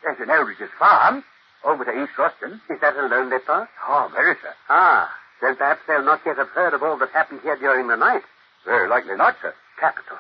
There's 0.02 0.20
an 0.20 0.31
Eldridge's 0.31 0.70
farm 0.79 1.24
over 1.64 1.85
to 1.85 2.02
East 2.02 2.16
Ruston. 2.16 2.61
Is 2.70 2.81
that 2.81 2.96
a 2.96 3.07
lonely 3.07 3.38
part? 3.40 3.68
Oh, 3.87 4.11
very, 4.14 4.35
sir. 4.40 4.55
Ah, 4.68 5.12
then 5.42 5.57
perhaps 5.57 5.81
they'll 5.87 6.05
not 6.05 6.20
yet 6.24 6.38
have 6.38 6.48
heard 6.48 6.72
of 6.72 6.83
all 6.83 6.96
that 6.98 7.11
happened 7.11 7.40
here 7.42 7.57
during 7.57 7.88
the 7.88 7.96
night. 7.96 8.22
Very 8.64 8.88
likely 8.88 9.16
not, 9.16 9.37
sir. 9.42 9.55
Capital. 9.79 10.17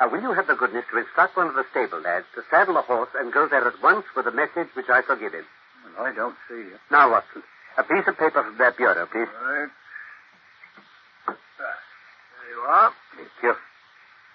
Now, 0.00 0.10
will 0.10 0.20
you 0.20 0.32
have 0.32 0.46
the 0.46 0.54
goodness 0.54 0.84
to 0.92 0.98
instruct 0.98 1.36
one 1.36 1.46
of 1.48 1.54
the 1.54 1.64
stable 1.70 2.00
lads 2.00 2.26
to 2.34 2.42
saddle 2.50 2.76
a 2.76 2.82
horse 2.82 3.08
and 3.18 3.32
go 3.32 3.48
there 3.48 3.66
at 3.66 3.82
once 3.82 4.04
with 4.14 4.26
a 4.26 4.32
message 4.32 4.68
which 4.74 4.88
I 4.90 5.02
shall 5.06 5.16
give 5.16 5.32
him? 5.32 5.44
Well, 5.96 6.06
I 6.06 6.14
don't 6.14 6.36
see 6.48 6.60
it. 6.60 6.80
Now, 6.90 7.10
Watson, 7.10 7.42
a 7.78 7.82
piece 7.82 8.06
of 8.06 8.18
paper 8.18 8.42
from 8.42 8.58
that 8.58 8.76
bureau, 8.76 9.06
please. 9.06 9.28
Right. 9.42 9.68
Ah, 11.28 11.34
there 11.60 12.50
you 12.50 12.60
are. 12.60 12.92
Thank 13.16 13.28
you. 13.42 13.54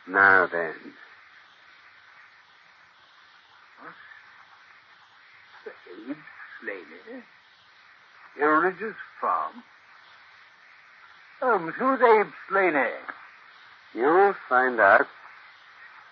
Now 0.08 0.47
then. 0.52 0.74
Abe 6.10 6.17
Slaney. 6.60 7.24
Eldridge's 8.41 8.95
farm. 9.19 9.63
Holmes, 11.39 11.74
who's 11.78 12.02
Abe 12.02 12.32
Slaney? 12.50 12.89
You'll 13.93 14.34
find 14.49 14.80
out 14.80 15.08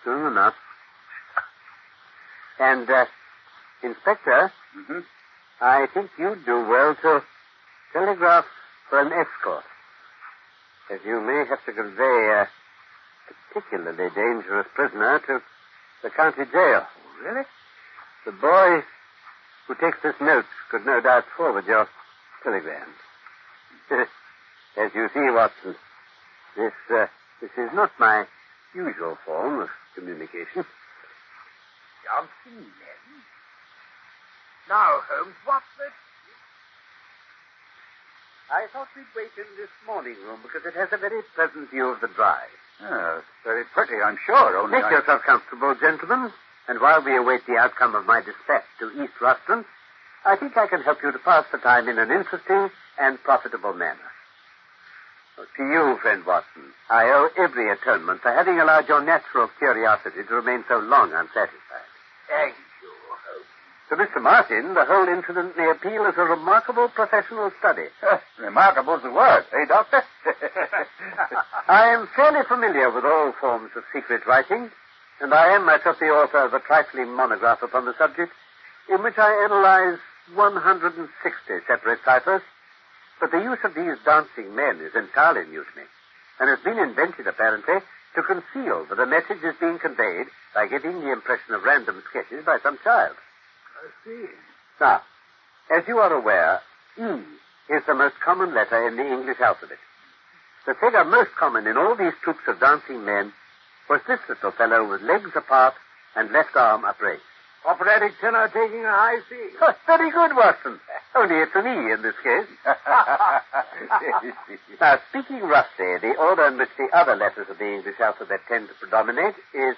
soon 0.04 0.26
enough. 0.32 0.54
And, 2.58 2.88
uh, 2.90 3.06
Inspector, 3.82 4.52
Mm-hmm. 4.76 5.00
I 5.60 5.86
think 5.92 6.10
you'd 6.16 6.44
do 6.46 6.64
well 6.68 6.94
to 7.02 7.22
telegraph 7.92 8.44
for 8.88 9.00
an 9.00 9.12
escort, 9.12 9.64
as 10.90 11.00
you 11.04 11.20
may 11.20 11.44
have 11.48 11.64
to 11.66 11.72
convey 11.72 12.46
a 12.46 12.48
particularly 13.52 14.10
dangerous 14.14 14.66
prisoner 14.74 15.18
to 15.26 15.42
the 16.02 16.10
county 16.10 16.44
jail. 16.52 16.86
Really? 17.24 17.42
The 18.24 18.32
boy 18.32 18.82
who 19.66 19.74
takes 19.74 19.98
this 20.02 20.14
note 20.20 20.46
could 20.70 20.86
no 20.86 21.00
doubt 21.00 21.24
forward 21.36 21.66
your 21.66 21.88
telegram. 22.44 22.88
As 24.76 24.94
you 24.94 25.08
see, 25.12 25.30
Watson, 25.30 25.74
this 26.56 26.72
uh, 26.94 27.06
this 27.40 27.50
is 27.56 27.70
not 27.74 27.90
my 27.98 28.26
usual 28.74 29.16
form 29.24 29.60
of 29.60 29.68
communication. 29.94 30.64
Johnson 32.04 32.56
men? 32.56 33.00
Now, 34.68 35.00
Holmes, 35.08 35.34
what's 35.44 35.64
this? 35.78 35.92
I 38.50 38.66
thought 38.72 38.88
we'd 38.96 39.06
wait 39.14 39.30
in 39.38 39.46
this 39.56 39.70
morning 39.86 40.16
room 40.26 40.40
because 40.42 40.66
it 40.66 40.74
has 40.74 40.88
a 40.92 40.98
very 40.98 41.22
pleasant 41.34 41.70
view 41.70 41.86
of 41.86 42.00
the 42.00 42.08
drive. 42.08 42.50
Oh, 42.82 43.18
it's 43.18 43.44
very 43.44 43.64
pretty, 43.64 44.02
I'm 44.02 44.18
sure. 44.26 44.56
Only 44.56 44.72
Make 44.72 44.84
I... 44.84 44.90
yourself 44.90 45.22
comfortable, 45.22 45.74
gentlemen, 45.74 46.32
and 46.68 46.80
while 46.80 47.02
we 47.02 47.16
await 47.16 47.46
the 47.46 47.56
outcome 47.56 47.94
of 47.94 48.06
my 48.06 48.20
dispatch 48.20 48.64
to 48.80 48.90
East 49.02 49.14
Ruston, 49.20 49.64
I 50.24 50.36
think 50.36 50.56
I 50.56 50.66
can 50.66 50.82
help 50.82 50.98
you 51.02 51.12
to 51.12 51.18
pass 51.18 51.44
the 51.52 51.58
time 51.58 51.88
in 51.88 51.98
an 51.98 52.10
interesting 52.10 52.70
and 52.98 53.22
profitable 53.22 53.72
manner. 53.72 54.10
To 55.56 55.64
you, 55.64 55.96
friend 56.02 56.24
Watson, 56.26 56.68
I 56.90 57.04
owe 57.04 57.30
every 57.38 57.70
atonement 57.70 58.20
for 58.20 58.30
having 58.30 58.60
allowed 58.60 58.88
your 58.88 59.00
natural 59.02 59.48
curiosity 59.58 60.22
to 60.28 60.34
remain 60.34 60.64
so 60.68 60.78
long 60.78 61.12
unsatisfied. 61.14 61.88
Thank 62.28 62.54
you, 62.82 62.92
Holmes. 63.08 63.48
To 63.88 63.96
Mr. 63.96 64.22
Martin, 64.22 64.74
the 64.74 64.84
whole 64.84 65.08
incident 65.08 65.56
may 65.56 65.70
appeal 65.70 66.04
as 66.04 66.14
a 66.18 66.24
remarkable 66.24 66.88
professional 66.88 67.50
study. 67.58 67.88
Remarkable's 68.38 69.02
the 69.02 69.10
word, 69.10 69.44
eh, 69.52 69.64
Doctor? 69.66 70.02
I 71.68 71.88
am 71.88 72.06
fairly 72.14 72.44
familiar 72.46 72.90
with 72.92 73.04
all 73.04 73.32
forms 73.40 73.70
of 73.76 73.84
secret 73.94 74.26
writing, 74.26 74.70
and 75.22 75.32
I 75.32 75.54
am 75.54 75.64
myself 75.64 75.98
the 75.98 76.12
author 76.12 76.44
of 76.44 76.52
a 76.52 76.60
trifling 76.60 77.16
monograph 77.16 77.62
upon 77.62 77.86
the 77.86 77.96
subject, 77.96 78.32
in 78.90 79.02
which 79.02 79.16
I 79.16 79.44
analyze 79.44 79.98
160 80.34 81.08
separate 81.66 82.00
ciphers. 82.04 82.42
But 83.20 83.30
the 83.30 83.42
use 83.42 83.58
of 83.64 83.74
these 83.74 83.98
dancing 84.04 84.54
men 84.56 84.80
is 84.80 84.96
entirely 84.96 85.46
new 85.46 85.62
to 85.62 85.76
me, 85.76 85.84
and 86.40 86.48
has 86.48 86.58
been 86.60 86.78
invented, 86.78 87.26
apparently, 87.26 87.76
to 88.14 88.22
conceal 88.22 88.86
that 88.86 88.98
a 88.98 89.06
message 89.06 89.44
is 89.44 89.54
being 89.60 89.78
conveyed 89.78 90.26
by 90.54 90.66
giving 90.66 91.00
the 91.00 91.12
impression 91.12 91.54
of 91.54 91.62
random 91.62 92.02
sketches 92.08 92.44
by 92.44 92.58
some 92.62 92.78
child. 92.82 93.14
I 93.76 93.88
see. 94.04 94.26
Now, 94.80 95.02
as 95.70 95.84
you 95.86 95.98
are 95.98 96.12
aware, 96.12 96.60
E 96.98 97.22
is 97.68 97.82
the 97.86 97.94
most 97.94 98.18
common 98.24 98.54
letter 98.54 98.88
in 98.88 98.96
the 98.96 99.06
English 99.06 99.38
alphabet. 99.38 99.78
The 100.66 100.74
figure 100.74 101.04
most 101.04 101.30
common 101.38 101.66
in 101.66 101.76
all 101.76 101.94
these 101.94 102.14
troops 102.22 102.48
of 102.48 102.58
dancing 102.58 103.04
men 103.04 103.32
was 103.88 104.00
this 104.08 104.20
little 104.28 104.50
fellow 104.50 104.88
with 104.88 105.02
legs 105.02 105.30
apart 105.34 105.74
and 106.16 106.32
left 106.32 106.56
arm 106.56 106.84
upraised. 106.84 107.22
Operatic 107.66 108.12
tenor 108.20 108.48
taking 108.48 108.84
a 108.84 108.90
high 108.90 109.18
C. 109.28 109.36
Very 109.86 110.10
good, 110.10 110.34
Watson. 110.34 110.80
Only 111.14 111.36
it's 111.44 111.52
an 111.54 111.66
E 111.66 111.92
in 111.92 112.00
this 112.00 112.14
case. 112.24 112.48
now, 114.80 114.98
speaking 115.10 115.42
roughly, 115.44 115.98
the 116.00 116.16
order 116.16 116.46
in 116.46 116.56
which 116.56 116.70
the 116.78 116.88
other 116.96 117.14
letters 117.16 117.48
of 117.50 117.58
the 117.58 117.68
English 117.68 118.00
alphabet 118.00 118.40
tend 118.48 118.68
to 118.68 118.74
predominate 118.80 119.34
is 119.52 119.76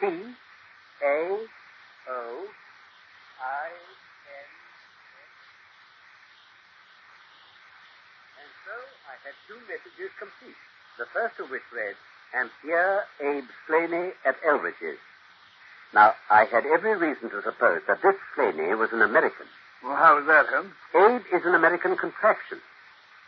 T, 0.00 0.04
A, 0.04 1.38
O, 2.12 2.44
I, 3.40 3.72
N, 3.72 4.36
S. 4.36 4.52
And 8.36 8.50
so 8.68 8.76
I 9.08 9.16
had 9.24 9.32
two 9.48 9.56
messages 9.64 10.12
complete. 10.20 10.60
The 10.98 11.06
first 11.14 11.40
of 11.40 11.48
which 11.48 11.64
read, 11.72 11.96
Am 12.36 12.50
here 12.62 13.04
Abe 13.22 13.48
Slaney 13.66 14.12
at 14.26 14.36
Elridge's. 14.44 15.00
Now, 15.94 16.14
I 16.28 16.44
had 16.44 16.66
every 16.66 16.96
reason 16.96 17.30
to 17.30 17.40
suppose 17.42 17.82
that 17.86 18.02
this 18.02 18.16
Slaney 18.34 18.74
was 18.74 18.90
an 18.92 19.00
American. 19.00 19.46
Well, 19.82 19.94
how 19.94 20.18
is 20.18 20.26
that, 20.26 20.46
Holmes? 20.46 20.74
Abe 20.92 21.22
is 21.32 21.46
an 21.46 21.54
American 21.54 21.96
contraction. 21.96 22.58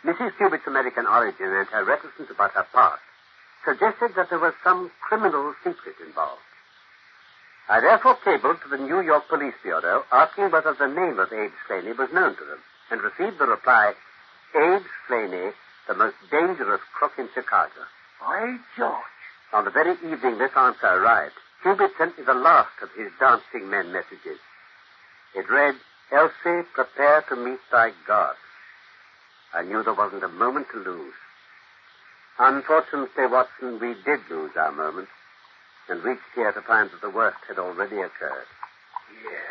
Mrs. 0.05 0.37
Cubitt's 0.37 0.67
American 0.67 1.07
origin 1.07 1.47
and 1.47 1.69
her 1.69 1.85
reticence 1.85 2.29
about 2.29 2.53
her 2.53 2.67
past 2.75 3.01
suggested 3.65 4.15
that 4.17 4.31
there 4.31 4.41
was 4.41 4.55
some 4.65 4.91
criminal 5.01 5.55
secret 5.63 5.95
involved. 6.05 6.43
I 7.69 7.81
therefore 7.81 8.17
cabled 8.25 8.63
to 8.63 8.69
the 8.69 8.79
New 8.79 9.01
York 9.01 9.29
Police 9.29 9.55
Bureau 9.63 10.05
asking 10.11 10.51
whether 10.51 10.75
the 10.75 10.87
name 10.87 11.19
of 11.19 11.33
Abe 11.33 11.53
Slaney 11.67 11.93
was 11.93 12.13
known 12.13 12.37
to 12.37 12.45
them, 12.45 12.59
and 12.91 13.01
received 13.03 13.39
the 13.39 13.47
reply, 13.47 13.95
Abe 14.55 14.83
Slaney, 15.07 15.51
the 15.87 15.95
most 15.95 16.17
dangerous 16.31 16.81
crook 16.95 17.13
in 17.19 17.29
Chicago. 17.35 17.87
By 18.21 18.59
George. 18.77 19.19
On 19.53 19.65
the 19.65 19.71
very 19.71 19.95
evening 20.03 20.39
this 20.39 20.55
answer 20.57 20.87
arrived, 20.87 21.35
Cubitt 21.67 21.91
sent 21.99 22.17
me 22.17 22.23
the 22.23 22.33
last 22.33 22.79
of 22.81 22.91
his 22.93 23.11
dancing 23.19 23.69
men 23.69 23.91
messages. 23.91 24.39
It 25.35 25.51
read, 25.51 25.75
Elsie, 26.13 26.63
prepare 26.73 27.23
to 27.23 27.35
meet 27.35 27.59
thy 27.73 27.91
God. 28.07 28.37
I 29.53 29.63
knew 29.63 29.83
there 29.83 29.93
wasn't 29.93 30.23
a 30.23 30.29
moment 30.29 30.69
to 30.71 30.79
lose. 30.79 31.15
Unfortunately, 32.39 33.27
Watson, 33.27 33.81
we 33.81 33.97
did 34.05 34.21
lose 34.31 34.53
our 34.57 34.71
moment 34.71 35.09
and 35.89 36.05
reached 36.05 36.31
here 36.37 36.53
to 36.53 36.63
find 36.63 36.89
that 36.89 37.01
the 37.01 37.11
worst 37.11 37.39
had 37.49 37.59
already 37.59 37.97
occurred. 37.97 38.47
Yes. 39.25 39.43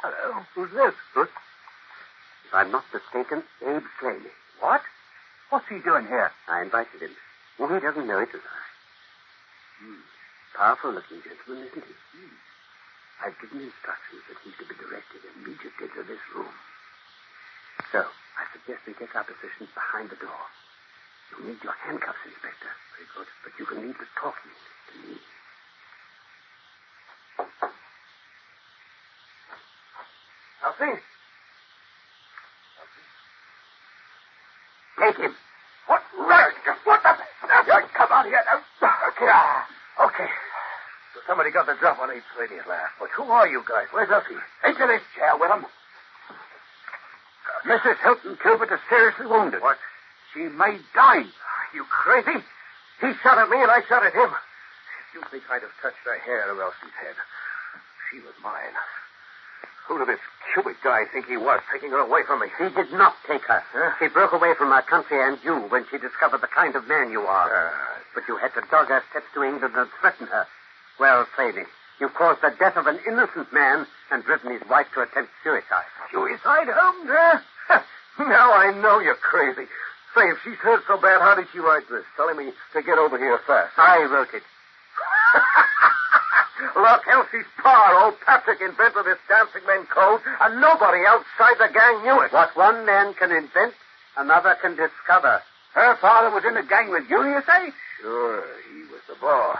Hello. 0.00 0.46
Who's 0.54 0.70
this? 0.70 0.94
Good. 1.12 1.28
If 2.46 2.54
I'm 2.54 2.70
not 2.72 2.84
mistaken, 2.94 3.42
Abe 3.60 3.82
Slaney. 4.00 4.32
What? 4.60 4.80
What's 5.50 5.68
he 5.68 5.78
doing 5.80 6.06
here? 6.06 6.30
I 6.48 6.62
invited 6.62 7.02
him. 7.02 7.10
Well, 7.58 7.68
he 7.68 7.80
doesn't 7.80 8.06
know 8.06 8.20
it 8.20 8.30
as 8.32 8.40
Hmm. 9.78 10.02
Powerful 10.58 10.90
looking 10.90 11.22
gentleman, 11.22 11.70
isn't 11.70 11.86
he? 11.86 11.94
Hmm. 11.94 12.34
I've 13.22 13.38
given 13.38 13.62
instructions 13.62 14.22
that 14.26 14.38
he's 14.42 14.54
to 14.58 14.66
be 14.66 14.74
directed 14.74 15.22
immediately 15.38 15.88
to 15.94 16.02
this 16.02 16.22
room. 16.34 16.54
So, 17.94 18.02
I 18.02 18.42
suggest 18.54 18.86
we 18.86 18.94
take 18.98 19.14
our 19.14 19.22
positions 19.22 19.70
behind 19.74 20.10
the 20.10 20.18
door. 20.18 20.44
You'll 21.30 21.50
need 21.50 21.62
your 21.62 21.74
handcuffs, 21.86 22.18
Inspector. 22.26 22.72
Very 22.94 23.08
good. 23.14 23.28
But 23.46 23.52
you 23.58 23.66
can 23.66 23.78
leave 23.86 23.98
the 23.98 24.08
talking 24.18 24.50
to 24.50 24.94
me. 25.06 25.16
Elsie? 30.66 30.98
Take 34.98 35.18
him. 35.22 35.34
What? 35.86 36.02
Right. 36.18 36.54
What 36.84 37.02
the? 37.02 37.14
Come 37.94 38.12
on 38.12 38.26
here 38.26 38.42
now. 39.20 39.64
Okay. 40.00 40.30
So 41.14 41.20
somebody 41.26 41.50
got 41.50 41.66
the 41.66 41.74
drop 41.80 41.98
on 41.98 42.10
Abe 42.10 42.22
Slaney 42.34 42.58
at 42.60 42.68
last. 42.68 42.92
But 42.98 43.10
who 43.10 43.24
are 43.24 43.48
you 43.48 43.62
guys? 43.68 43.86
Where's 43.90 44.10
Elsie? 44.10 44.38
Into 44.64 44.86
this 44.86 45.02
chair 45.16 45.36
with 45.38 45.50
him. 45.50 45.66
Mrs. 47.66 47.98
Hilton 48.02 48.38
Cubitt 48.40 48.70
is 48.70 48.80
seriously 48.88 49.26
wounded. 49.26 49.60
What? 49.60 49.78
She 50.32 50.46
may 50.46 50.78
die. 50.94 51.26
Are 51.26 51.70
you 51.74 51.84
crazy? 51.90 52.44
He 53.00 53.12
shot 53.22 53.38
at 53.38 53.50
me 53.50 53.60
and 53.62 53.70
I 53.70 53.82
shot 53.88 54.06
at 54.06 54.14
him. 54.14 54.30
You 55.14 55.22
think 55.30 55.44
I'd 55.50 55.62
have 55.62 55.74
touched 55.82 56.04
a 56.06 56.18
hair 56.22 56.50
of 56.50 56.58
Elsie's 56.58 56.96
head? 57.00 57.16
She 58.10 58.20
was 58.20 58.34
mine. 58.42 58.74
Who 59.88 59.98
did 59.98 60.08
this 60.08 60.20
Cubitt 60.52 60.76
guy 60.84 61.04
think 61.12 61.26
he 61.26 61.36
was, 61.36 61.60
taking 61.72 61.90
her 61.90 61.98
away 61.98 62.20
from 62.26 62.40
me? 62.40 62.48
He 62.58 62.68
did 62.68 62.92
not 62.92 63.16
take 63.26 63.42
her. 63.48 63.62
Huh? 63.72 63.92
She 63.98 64.08
broke 64.08 64.32
away 64.32 64.52
from 64.54 64.70
our 64.72 64.82
country 64.82 65.16
and 65.20 65.38
you 65.42 65.56
when 65.72 65.86
she 65.90 65.96
discovered 65.98 66.40
the 66.42 66.46
kind 66.52 66.76
of 66.76 66.86
man 66.86 67.10
you 67.10 67.22
are. 67.22 67.48
Uh, 67.48 67.70
But 68.14 68.24
you 68.28 68.36
had 68.36 68.52
to 68.54 68.62
dog 68.70 68.88
her 68.88 69.02
steps 69.10 69.26
to 69.34 69.42
England 69.44 69.74
and 69.76 69.88
threaten 70.00 70.26
her. 70.28 70.46
Well, 71.00 71.26
Slaney, 71.36 71.64
you 72.00 72.08
caused 72.10 72.42
the 72.42 72.50
death 72.58 72.76
of 72.76 72.86
an 72.86 72.98
innocent 73.06 73.52
man 73.52 73.86
and 74.10 74.24
driven 74.24 74.52
his 74.52 74.62
wife 74.68 74.86
to 74.94 75.00
attempt 75.02 75.30
suicide. 75.42 75.86
Suicide, 76.12 76.68
Holmes? 76.68 77.10
Huh? 77.68 77.80
now 78.24 78.52
I 78.52 78.72
know 78.80 78.98
you're 79.00 79.14
crazy. 79.14 79.68
Say, 80.14 80.24
if 80.30 80.38
she's 80.42 80.56
hurt 80.56 80.82
so 80.88 80.96
bad, 80.96 81.20
how 81.20 81.34
did 81.34 81.46
she 81.52 81.60
write 81.60 81.84
this? 81.90 82.02
Telling 82.16 82.36
me 82.36 82.52
to 82.72 82.82
get 82.82 82.98
over 82.98 83.16
here 83.18 83.38
fast. 83.46 83.72
I 83.78 84.02
wrote 84.04 84.32
it. 84.34 84.42
Look, 86.74 87.02
Elsie's 87.06 87.46
pa, 87.62 88.02
old 88.04 88.20
Patrick, 88.26 88.60
invented 88.60 89.06
this 89.06 89.18
dancing 89.28 89.62
men 89.66 89.86
code, 89.86 90.20
and 90.40 90.60
nobody 90.60 91.06
outside 91.06 91.58
the 91.58 91.72
gang 91.72 92.02
knew 92.02 92.20
it. 92.22 92.32
What 92.32 92.56
one 92.56 92.84
man 92.84 93.14
can 93.14 93.30
invent, 93.30 93.74
another 94.16 94.56
can 94.60 94.74
discover. 94.74 95.42
Her 95.74 95.96
father 95.96 96.34
was 96.34 96.44
in 96.44 96.54
the 96.54 96.62
gang 96.62 96.90
with 96.90 97.08
you, 97.08 97.22
you 97.22 97.40
say? 97.46 97.72
Sure, 98.00 98.42
he 98.72 98.80
was 98.90 99.02
the 99.08 99.14
boss. 99.20 99.58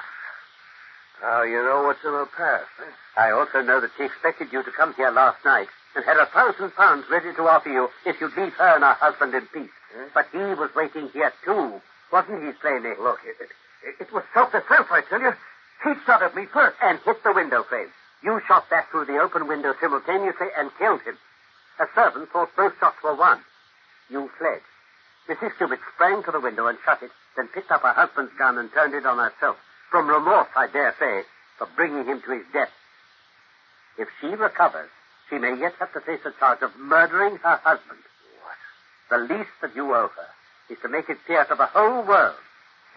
Now 1.22 1.42
you 1.42 1.62
know 1.62 1.82
what's 1.84 2.04
in 2.04 2.10
her 2.10 2.26
past, 2.26 2.70
eh? 2.80 2.90
I 3.16 3.30
also 3.30 3.62
know 3.62 3.80
that 3.80 3.90
she 3.96 4.04
expected 4.04 4.52
you 4.52 4.62
to 4.62 4.70
come 4.70 4.94
here 4.94 5.10
last 5.10 5.44
night 5.44 5.68
and 5.96 6.04
had 6.04 6.16
a 6.16 6.26
thousand 6.26 6.70
pounds 6.76 7.04
ready 7.10 7.34
to 7.34 7.42
offer 7.42 7.68
you 7.68 7.88
if 8.06 8.20
you'd 8.20 8.36
leave 8.36 8.54
her 8.54 8.74
and 8.74 8.84
her 8.84 8.94
husband 8.94 9.34
in 9.34 9.46
peace. 9.46 9.70
Huh? 9.94 10.06
But 10.14 10.26
he 10.30 10.38
was 10.38 10.70
waiting 10.76 11.08
here 11.10 11.32
too, 11.44 11.80
wasn't 12.12 12.44
he, 12.44 12.52
Slaney? 12.60 12.94
Look, 13.00 13.18
it, 13.26 13.36
it, 13.42 13.94
it 14.00 14.12
was 14.12 14.22
self-defense, 14.32 14.86
I 14.90 15.02
tell 15.08 15.20
you. 15.20 15.32
He 15.84 15.94
shot 16.04 16.22
at 16.22 16.34
me 16.34 16.46
first. 16.46 16.76
And 16.82 16.98
hit 17.00 17.22
the 17.22 17.32
window 17.32 17.62
frame. 17.62 17.88
You 18.22 18.40
shot 18.46 18.68
back 18.68 18.90
through 18.90 19.06
the 19.06 19.18
open 19.18 19.46
window 19.46 19.74
simultaneously 19.80 20.48
and 20.56 20.70
killed 20.78 21.02
him. 21.02 21.16
A 21.78 21.86
servant 21.94 22.30
thought 22.32 22.54
both 22.56 22.72
shots 22.80 22.96
were 23.02 23.14
one. 23.14 23.40
You 24.10 24.30
fled. 24.38 24.60
Mrs. 25.28 25.56
Cubitt 25.56 25.80
sprang 25.94 26.22
to 26.24 26.32
the 26.32 26.40
window 26.40 26.66
and 26.66 26.78
shut 26.84 27.02
it, 27.02 27.12
then 27.36 27.48
picked 27.48 27.70
up 27.70 27.82
her 27.82 27.92
husband's 27.92 28.32
gun 28.38 28.58
and 28.58 28.72
turned 28.72 28.94
it 28.94 29.06
on 29.06 29.18
herself. 29.18 29.56
From 29.90 30.08
remorse, 30.08 30.48
I 30.56 30.66
dare 30.66 30.94
say, 30.98 31.22
for 31.58 31.68
bringing 31.76 32.06
him 32.06 32.22
to 32.22 32.32
his 32.32 32.46
death. 32.52 32.72
If 33.98 34.08
she 34.20 34.28
recovers, 34.28 34.90
she 35.28 35.38
may 35.38 35.56
yet 35.58 35.74
have 35.78 35.92
to 35.92 36.00
face 36.00 36.20
a 36.24 36.32
charge 36.38 36.62
of 36.62 36.76
murdering 36.76 37.36
her 37.36 37.60
husband. 37.62 38.00
What? 38.42 38.56
The 39.10 39.34
least 39.34 39.50
that 39.60 39.76
you 39.76 39.94
owe 39.94 40.08
her 40.08 40.28
is 40.70 40.78
to 40.82 40.88
make 40.88 41.08
it 41.08 41.18
clear 41.26 41.44
to 41.44 41.54
the 41.54 41.66
whole 41.66 42.02
world 42.02 42.36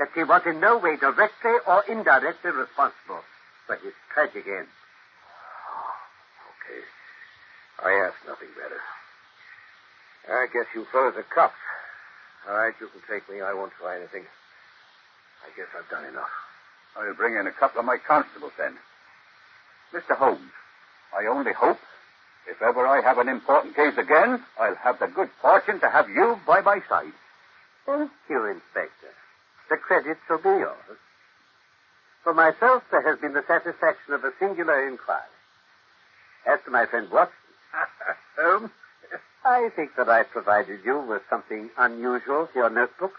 that 0.01 0.09
she 0.17 0.25
was 0.25 0.41
in 0.49 0.59
no 0.59 0.81
way 0.81 0.97
directly 0.97 1.61
or 1.69 1.85
indirectly 1.85 2.49
responsible 2.49 3.21
for 3.67 3.77
his 3.85 3.93
tragic 4.09 4.49
end. 4.49 4.65
Okay. 6.57 6.81
I 7.85 8.09
ask 8.09 8.17
nothing 8.25 8.49
better. 8.57 8.81
I 10.25 10.49
guess 10.49 10.65
you 10.73 10.89
fellas 10.91 11.13
are 11.13 11.29
cops. 11.29 11.53
All 12.49 12.57
right, 12.57 12.73
you 12.81 12.89
can 12.89 13.01
take 13.05 13.29
me. 13.29 13.45
I 13.45 13.53
won't 13.53 13.73
try 13.77 13.97
anything. 13.97 14.25
I 15.45 15.53
guess 15.55 15.69
I've 15.77 15.89
done 15.93 16.09
enough. 16.09 16.33
I'll 16.97 17.13
bring 17.13 17.37
in 17.37 17.45
a 17.45 17.53
couple 17.53 17.79
of 17.79 17.85
my 17.85 17.97
constables 18.01 18.53
then. 18.57 18.73
Mr. 19.93 20.17
Holmes, 20.17 20.49
I 21.13 21.27
only 21.29 21.53
hope 21.53 21.77
if 22.49 22.59
ever 22.59 22.87
I 22.87 23.01
have 23.01 23.19
an 23.19 23.29
important 23.29 23.75
case 23.75 23.93
again, 23.99 24.41
I'll 24.59 24.81
have 24.81 24.97
the 24.97 25.13
good 25.13 25.29
fortune 25.43 25.79
to 25.79 25.89
have 25.89 26.09
you 26.09 26.39
by 26.47 26.61
my 26.61 26.81
side. 26.89 27.13
Thank 27.85 28.09
you, 28.29 28.45
Inspector. 28.45 29.13
The 29.71 29.77
credit 29.77 30.17
shall 30.27 30.37
be 30.37 30.49
yours. 30.49 30.99
For 32.25 32.33
myself, 32.33 32.83
there 32.91 33.01
has 33.03 33.17
been 33.19 33.31
the 33.31 33.43
satisfaction 33.47 34.13
of 34.13 34.25
a 34.25 34.33
singular 34.37 34.85
inquiry. 34.85 35.21
As 36.45 36.59
to 36.65 36.71
my 36.71 36.85
friend 36.87 37.09
Watson, 37.09 37.33
Holmes? 38.37 38.71
I 39.45 39.69
think 39.73 39.95
that 39.95 40.09
I 40.09 40.23
provided 40.23 40.81
you 40.83 40.99
with 40.99 41.21
something 41.29 41.69
unusual 41.77 42.47
for 42.51 42.59
your 42.59 42.69
notebook. 42.69 43.13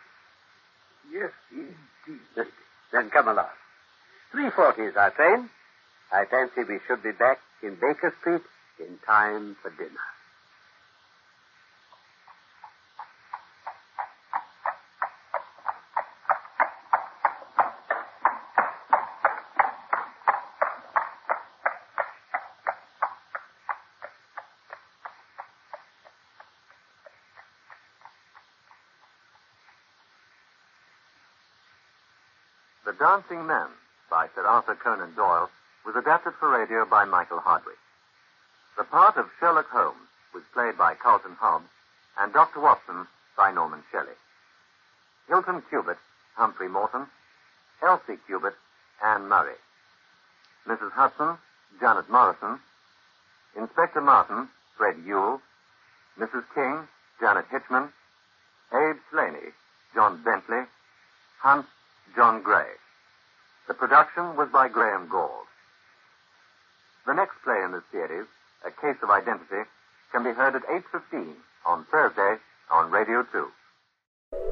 Yes, 1.11 1.31
indeed. 1.51 2.21
Then 2.93 3.09
come 3.09 3.29
along. 3.29 3.49
3.40 4.35 4.91
is 4.91 4.97
our 4.97 5.11
train. 5.11 5.49
I 6.13 6.27
fancy 6.27 6.65
we 6.65 6.81
should 6.87 7.03
be 7.03 7.13
back 7.13 7.39
in 7.63 7.77
Baker 7.77 8.15
Street 8.21 8.43
in 8.79 8.99
time 9.07 9.57
for 9.63 9.71
dinner. 9.71 9.89
The 32.85 32.92
Dancing 33.03 33.49
Men 33.49 33.67
by 34.09 34.29
Sir 34.33 34.47
Arthur 34.47 34.77
Conan 34.77 35.13
Doyle 35.17 35.51
was 35.85 35.97
adapted 35.97 36.35
for 36.39 36.49
radio 36.49 36.85
by 36.85 37.05
Michael 37.05 37.41
Hardwick. 37.41 37.83
The 38.79 38.85
part 38.85 39.17
of 39.17 39.27
Sherlock 39.41 39.69
Holmes 39.71 40.07
was 40.33 40.45
played 40.55 40.79
by 40.79 40.95
Carlton 40.95 41.35
Hobbs 41.41 41.67
and 42.21 42.33
Dr. 42.33 42.61
Watson 42.61 43.09
by 43.37 43.51
Norman 43.51 43.83
Shelley. 43.91 44.15
Hilton 45.27 45.65
Cubitt, 45.69 45.97
Humphrey 46.37 46.69
Morton, 46.69 47.07
Elsie 47.83 48.23
Cubitt, 48.25 48.55
Anne 49.05 49.29
Murray. 49.29 49.59
Mrs. 50.69 50.93
Hudson, 50.93 51.39
Janet 51.81 52.09
Morrison. 52.09 52.61
Inspector 53.57 54.01
Martin, 54.01 54.49
Fred 54.79 54.95
Yule. 55.05 55.43
Mrs. 56.21 56.45
King, 56.55 56.87
Janet 57.19 57.47
Hitchman. 57.51 57.89
Abe 58.73 58.97
Slaney, 59.11 59.51
John 59.93 60.23
Bentley. 60.23 60.63
Hunt, 61.41 61.67
John 62.15 62.43
Gray. 62.43 62.71
The 63.69 63.75
production 63.75 64.37
was 64.37 64.49
by 64.53 64.69
Graham 64.69 65.09
Gould. 65.09 65.47
The 67.07 67.15
next 67.15 67.35
play 67.45 67.63
in 67.65 67.73
this 67.73 67.83
series, 67.91 68.27
A 68.67 68.71
Case 68.71 69.01
of 69.03 69.11
Identity, 69.11 69.69
can 70.13 70.25
be 70.25 70.31
heard 70.31 70.55
at 70.55 70.67
8.15 70.67 71.35
on 71.67 71.85
Thursday 71.91 72.37
on 72.71 72.91
Radio 72.91 73.25
2. 73.33 74.52